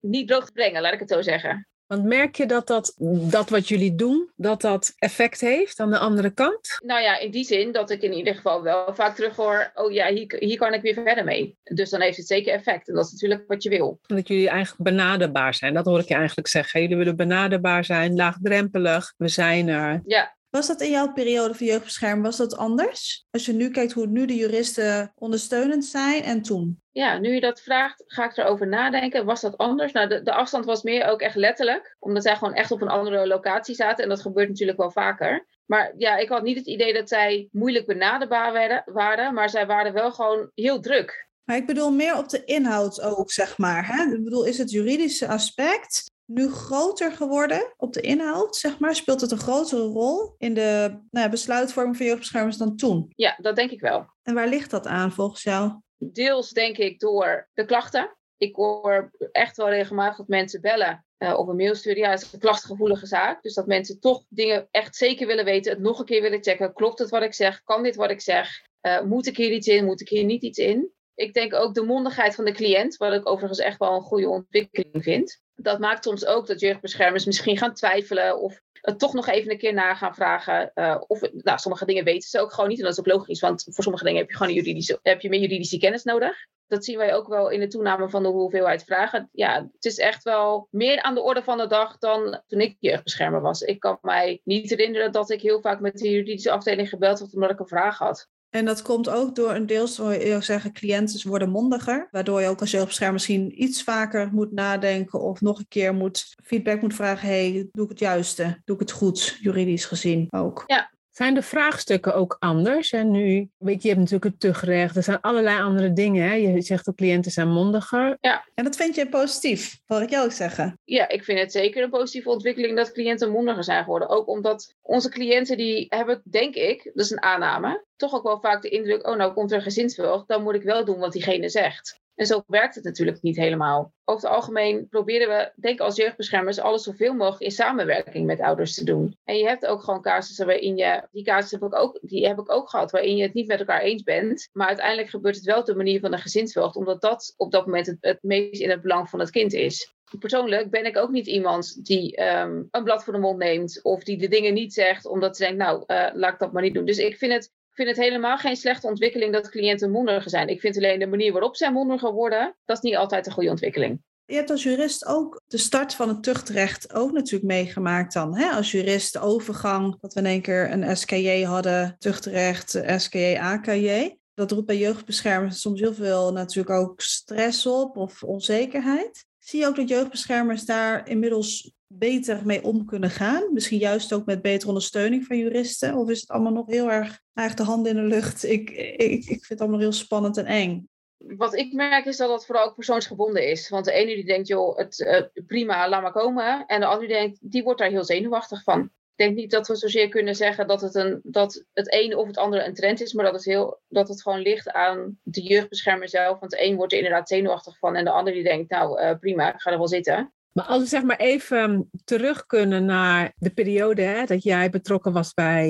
[0.00, 1.66] niet droog te brengen, laat ik het zo zeggen.
[1.92, 2.94] Want merk je dat, dat
[3.30, 6.78] dat wat jullie doen, dat dat effect heeft aan de andere kant?
[6.84, 9.92] Nou ja, in die zin dat ik in ieder geval wel vaak terug hoor, oh
[9.92, 11.56] ja, hier, hier kan ik weer verder mee.
[11.62, 12.88] Dus dan heeft het zeker effect.
[12.88, 13.98] En dat is natuurlijk wat je wil.
[14.06, 15.74] Dat jullie eigenlijk benaderbaar zijn.
[15.74, 16.80] Dat hoor ik je eigenlijk zeggen.
[16.80, 19.14] Jullie willen benaderbaar zijn, laagdrempelig.
[19.16, 20.02] We zijn er.
[20.06, 23.26] Ja, Was dat in jouw periode van jeugdbescherming, was dat anders?
[23.30, 26.81] Als je nu kijkt hoe nu de juristen ondersteunend zijn en toen?
[26.92, 29.24] Ja, nu je dat vraagt, ga ik erover nadenken.
[29.24, 29.92] Was dat anders?
[29.92, 31.96] Nou, de, de afstand was meer ook echt letterlijk.
[31.98, 34.02] Omdat zij gewoon echt op een andere locatie zaten.
[34.02, 35.46] En dat gebeurt natuurlijk wel vaker.
[35.66, 39.34] Maar ja, ik had niet het idee dat zij moeilijk benaderbaar werden, waren.
[39.34, 41.28] Maar zij waren wel gewoon heel druk.
[41.44, 43.86] Maar ik bedoel meer op de inhoud ook, zeg maar.
[43.86, 44.14] Hè?
[44.14, 48.94] Ik bedoel, is het juridische aspect nu groter geworden op de inhoud, zeg maar?
[48.94, 53.12] Speelt het een grotere rol in de nou ja, besluitvorming van jeugdbeschermers dan toen?
[53.16, 54.06] Ja, dat denk ik wel.
[54.22, 55.72] En waar ligt dat aan volgens jou?
[56.10, 58.16] Deels denk ik door de klachten.
[58.36, 61.98] Ik hoor echt wel regelmatig dat mensen bellen of een mail sturen.
[61.98, 63.42] Ja, het is een klachtgevoelige zaak.
[63.42, 66.72] Dus dat mensen toch dingen echt zeker willen weten, het nog een keer willen checken.
[66.72, 67.62] Klopt het wat ik zeg?
[67.62, 68.48] Kan dit wat ik zeg?
[68.80, 69.84] Eh, moet ik hier iets in?
[69.84, 70.92] Moet ik hier niet iets in?
[71.14, 74.28] Ik denk ook de mondigheid van de cliënt, wat ik overigens echt wel een goede
[74.28, 75.40] ontwikkeling vind.
[75.54, 79.58] Dat maakt soms ook dat jeugdbeschermers misschien gaan twijfelen of het toch nog even een
[79.58, 80.70] keer na gaan vragen.
[80.74, 82.78] Uh, of, nou, sommige dingen weten ze ook gewoon niet.
[82.78, 85.28] En dat is ook logisch, want voor sommige dingen heb je gewoon juridische, heb je
[85.28, 86.46] meer juridische kennis nodig.
[86.66, 89.28] Dat zien wij ook wel in de toename van de hoeveelheid vragen.
[89.32, 92.76] Ja, het is echt wel meer aan de orde van de dag dan toen ik
[92.78, 93.60] jeugdbeschermer was.
[93.60, 97.34] Ik kan mij niet herinneren dat ik heel vaak met de juridische afdeling gebeld had
[97.34, 98.28] omdat ik een vraag had.
[98.52, 102.08] En dat komt ook door een deels, hoor je zeggen, cliënten worden mondiger.
[102.10, 106.34] Waardoor je ook als jeugdbeschermer misschien iets vaker moet nadenken of nog een keer moet
[106.44, 107.28] feedback moet vragen.
[107.28, 108.60] hey, doe ik het juiste?
[108.64, 110.64] Doe ik het goed, juridisch gezien ook?
[110.66, 110.90] Ja.
[111.12, 112.92] Zijn de vraagstukken ook anders?
[112.92, 114.96] En nu, weet je, je hebt natuurlijk het tuchtrecht.
[114.96, 116.28] Er zijn allerlei andere dingen.
[116.28, 116.34] Hè?
[116.34, 118.16] Je zegt de cliënten zijn mondiger.
[118.20, 118.44] Ja.
[118.54, 120.78] En dat vind je positief, hoor ik jou ook zeggen.
[120.84, 124.08] Ja, ik vind het zeker een positieve ontwikkeling dat cliënten mondiger zijn geworden.
[124.08, 128.40] Ook omdat onze cliënten die hebben, denk ik, dat is een aanname, toch ook wel
[128.40, 131.12] vaak de indruk, oh nou komt er een gezinsvulg, dan moet ik wel doen wat
[131.12, 132.00] diegene zegt.
[132.14, 133.92] En zo werkt het natuurlijk niet helemaal.
[134.04, 138.40] Over het algemeen proberen we, denk ik als jeugdbeschermers, alles zoveel mogelijk in samenwerking met
[138.40, 139.16] ouders te doen.
[139.24, 142.38] En je hebt ook gewoon casussen waarin je, die casussen heb ik ook, die heb
[142.38, 144.48] ik ook gehad, waarin je het niet met elkaar eens bent.
[144.52, 147.66] Maar uiteindelijk gebeurt het wel op de manier van de gezinsvulg, omdat dat op dat
[147.66, 149.94] moment het, meest in het belang van het kind is.
[150.18, 154.02] Persoonlijk ben ik ook niet iemand die um, een blad voor de mond neemt of
[154.04, 156.74] die de dingen niet zegt omdat ze denkt, nou, uh, laat ik dat maar niet
[156.74, 156.84] doen.
[156.84, 160.48] Dus ik vind het Ik vind het helemaal geen slechte ontwikkeling dat cliënten mondiger zijn.
[160.48, 163.50] Ik vind alleen de manier waarop zij mondiger worden, dat is niet altijd een goede
[163.50, 164.02] ontwikkeling.
[164.24, 168.36] Je hebt als jurist ook de start van het tuchtrecht ook natuurlijk meegemaakt dan.
[168.36, 168.50] Hè?
[168.50, 174.16] Als jurist de overgang, dat we in één keer een SKJ hadden, tuchtrecht, SKJ, AKJ.
[174.34, 179.24] Dat roept bij jeugdbeschermers soms heel veel natuurlijk ook stress op of onzekerheid.
[179.38, 183.52] Zie je ook dat jeugdbeschermers daar inmiddels beter mee om kunnen gaan?
[183.52, 185.94] Misschien juist ook met betere ondersteuning van juristen?
[185.94, 188.44] Of is het allemaal nog heel erg eigenlijk de handen in de lucht?
[188.44, 190.88] Ik, ik, ik vind het allemaal heel spannend en eng.
[191.16, 193.68] Wat ik merk is dat dat vooral ook persoonsgebonden is.
[193.68, 196.66] Want de ene die denkt, joh, het, uh, prima, laat maar komen.
[196.66, 198.80] En de andere die denkt, die wordt daar heel zenuwachtig van.
[198.82, 202.26] Ik denk niet dat we zozeer kunnen zeggen dat het, een, dat het een of
[202.26, 205.42] het andere een trend is, maar dat het, heel, dat het gewoon ligt aan de
[205.42, 206.38] jeugdbeschermer zelf.
[206.38, 209.18] Want de een wordt er inderdaad zenuwachtig van en de ander die denkt, nou uh,
[209.18, 210.32] prima, ik ga er wel zitten.
[210.52, 215.12] Maar als we zeg maar even terug kunnen naar de periode hè, dat jij betrokken
[215.12, 215.68] was bij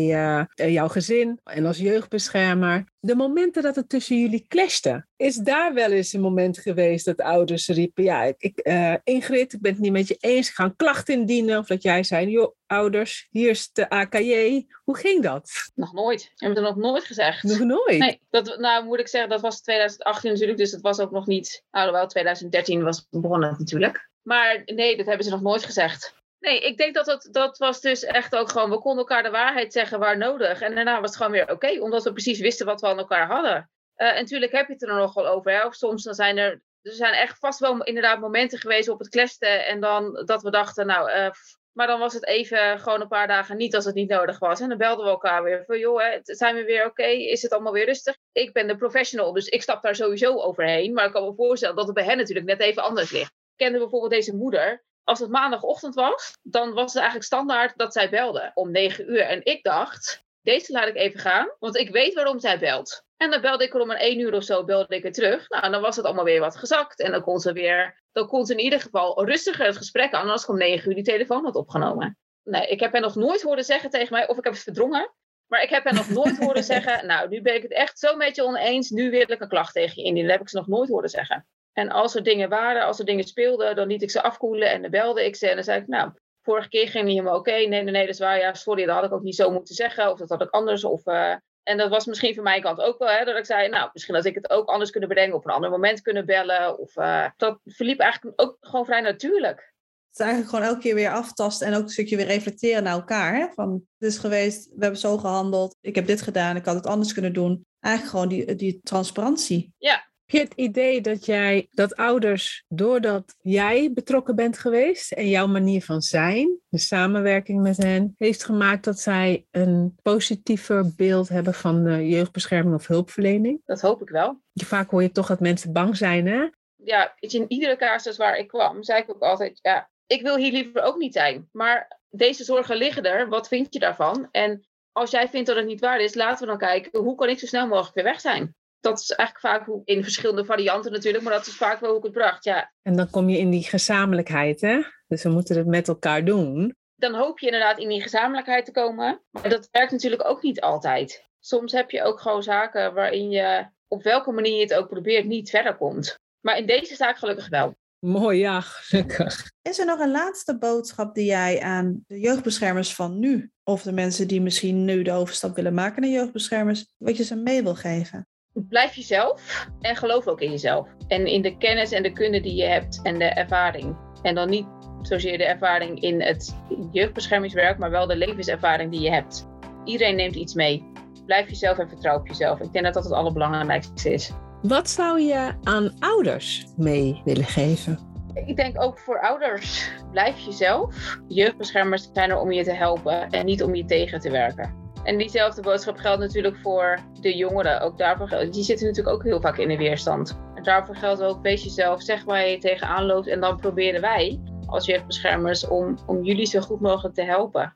[0.56, 2.84] uh, jouw gezin en als jeugdbeschermer.
[3.00, 7.20] De momenten dat het tussen jullie clashte, is daar wel eens een moment geweest dat
[7.20, 10.64] ouders riepen: Ja, ik, uh, Ingrid, ik ben het niet met je eens, ik ga
[10.64, 11.58] een klacht indienen.
[11.58, 14.66] Of dat jij zei: Joh, ouders, hier is de AKJ.
[14.84, 15.50] Hoe ging dat?
[15.74, 16.32] Nog nooit.
[16.34, 17.42] Hebben we het nog nooit gezegd.
[17.42, 17.98] Nog nooit?
[17.98, 21.26] Nee, dat, nou moet ik zeggen, dat was 2018 natuurlijk, dus het was ook nog
[21.26, 21.64] niet.
[21.70, 24.10] Alhoewel, 2013 was begonnen natuurlijk.
[24.22, 26.14] Maar nee, dat hebben ze nog nooit gezegd.
[26.42, 29.30] Nee, ik denk dat dat, dat was dus echt ook gewoon, we konden elkaar de
[29.30, 30.60] waarheid zeggen waar nodig.
[30.60, 33.26] En daarna was het gewoon weer oké, omdat we precies wisten wat we aan elkaar
[33.26, 33.70] hadden.
[33.96, 35.52] Uh, en natuurlijk heb je het er nog wel over.
[35.52, 35.66] Hè?
[35.66, 39.08] Of soms dan zijn er, er zijn echt vast wel inderdaad momenten geweest op het
[39.08, 39.66] klesten.
[39.66, 41.30] En dan dat we dachten, nou, uh,
[41.72, 44.60] maar dan was het even gewoon een paar dagen niet als het niet nodig was.
[44.60, 47.06] En dan belden we elkaar weer van, joh, hè, zijn we weer oké?
[47.06, 48.16] Is het allemaal weer rustig?
[48.32, 50.92] Ik ben de professional, dus ik stap daar sowieso overheen.
[50.92, 53.78] Maar ik kan me voorstellen dat het bij hen natuurlijk net even anders ligt kende
[53.78, 54.84] bijvoorbeeld deze moeder.
[55.04, 59.20] Als het maandagochtend was, dan was het eigenlijk standaard dat zij belde om negen uur.
[59.20, 63.04] En ik dacht, deze laat ik even gaan, want ik weet waarom zij belt.
[63.16, 65.48] En dan belde ik er om een één uur of zo, belde ik weer terug.
[65.48, 67.00] Nou, dan was het allemaal weer wat gezakt.
[67.00, 70.30] En dan kon ze weer, dan kon ze in ieder geval rustiger het gesprek aan,
[70.30, 72.18] als ik om negen uur die telefoon had opgenomen.
[72.42, 75.12] Nee, ik heb hen nog nooit horen zeggen tegen mij, of ik heb het verdrongen.
[75.46, 78.16] Maar ik heb hen nog nooit horen zeggen, nou, nu ben ik het echt zo
[78.16, 80.28] met je oneens, nu wil ik een klacht tegen je indienen.
[80.28, 81.46] Dat heb ik ze nog nooit horen zeggen.
[81.72, 84.82] En als er dingen waren, als er dingen speelden, dan liet ik ze afkoelen en
[84.82, 85.48] dan belde ik ze.
[85.48, 86.10] En dan zei ik, nou,
[86.42, 87.50] vorige keer ging niet helemaal oké.
[87.50, 88.38] Nee, nee, nee, dat is waar.
[88.38, 90.10] Ja, sorry, dat had ik ook niet zo moeten zeggen.
[90.10, 90.84] Of dat had ik anders.
[90.84, 91.34] Of, uh...
[91.62, 94.14] En dat was misschien van mijn kant ook wel, hè, dat ik zei, nou, misschien
[94.14, 95.36] had ik het ook anders kunnen bedenken.
[95.36, 96.78] Op een ander moment kunnen bellen.
[96.78, 97.26] Of, uh...
[97.36, 99.70] dat verliep eigenlijk ook gewoon vrij natuurlijk.
[100.06, 102.92] Het is eigenlijk gewoon elke keer weer aftasten en ook een stukje weer reflecteren naar
[102.92, 103.34] elkaar.
[103.34, 103.46] Hè?
[103.54, 106.86] Van, het is geweest, we hebben zo gehandeld, ik heb dit gedaan, ik had het
[106.86, 107.66] anders kunnen doen.
[107.80, 109.72] Eigenlijk gewoon die, die transparantie.
[109.78, 115.84] Ja, het idee dat jij, dat ouders, doordat jij betrokken bent geweest en jouw manier
[115.84, 121.84] van zijn, de samenwerking met hen, heeft gemaakt dat zij een positiever beeld hebben van
[121.84, 123.60] de jeugdbescherming of hulpverlening?
[123.64, 124.40] Dat hoop ik wel.
[124.54, 126.48] Vaak hoor je toch dat mensen bang zijn, hè?
[126.76, 130.52] Ja, in iedere casus waar ik kwam, zei ik ook altijd, ja, ik wil hier
[130.52, 131.48] liever ook niet zijn.
[131.52, 134.28] Maar deze zorgen liggen er, wat vind je daarvan?
[134.30, 137.28] En als jij vindt dat het niet waar is, laten we dan kijken, hoe kan
[137.28, 138.54] ik zo snel mogelijk weer weg zijn?
[138.82, 141.98] Dat is eigenlijk vaak hoe, in verschillende varianten natuurlijk, maar dat is vaak wel hoe
[141.98, 142.72] ik het bracht, ja.
[142.82, 144.82] En dan kom je in die gezamenlijkheid, hè?
[145.06, 146.76] Dus we moeten het met elkaar doen.
[146.94, 150.60] Dan hoop je inderdaad in die gezamenlijkheid te komen, maar dat werkt natuurlijk ook niet
[150.60, 151.28] altijd.
[151.40, 155.26] Soms heb je ook gewoon zaken waarin je, op welke manier je het ook probeert,
[155.26, 156.18] niet verder komt.
[156.40, 157.74] Maar in deze zaak gelukkig wel.
[157.98, 159.50] Mooi, ja, gelukkig.
[159.62, 163.92] Is er nog een laatste boodschap die jij aan de jeugdbeschermers van nu, of de
[163.92, 167.74] mensen die misschien nu de overstap willen maken naar jeugdbeschermers, wat je ze mee wil
[167.74, 168.26] geven?
[168.54, 170.88] Blijf jezelf en geloof ook in jezelf.
[171.08, 173.96] En in de kennis en de kunde die je hebt en de ervaring.
[174.22, 174.66] En dan niet
[175.02, 176.56] zozeer de ervaring in het
[176.92, 179.48] jeugdbeschermingswerk, maar wel de levenservaring die je hebt.
[179.84, 180.90] Iedereen neemt iets mee.
[181.26, 182.60] Blijf jezelf en vertrouw op jezelf.
[182.60, 184.32] Ik denk dat dat het allerbelangrijkste is.
[184.62, 187.98] Wat zou je aan ouders mee willen geven?
[188.34, 191.18] Ik denk ook voor ouders, blijf jezelf.
[191.28, 194.81] Jeugdbeschermers zijn er om je te helpen en niet om je tegen te werken.
[195.04, 197.80] En diezelfde boodschap geldt natuurlijk voor de jongeren.
[197.80, 200.38] Ook daarvoor geldt, die zitten natuurlijk ook heel vaak in de weerstand.
[200.54, 203.28] En daarvoor geldt ook, wees jezelf, zeg waar je tegenaan loopt.
[203.28, 207.74] En dan proberen wij als jeugdbeschermers om, om jullie zo goed mogelijk te helpen.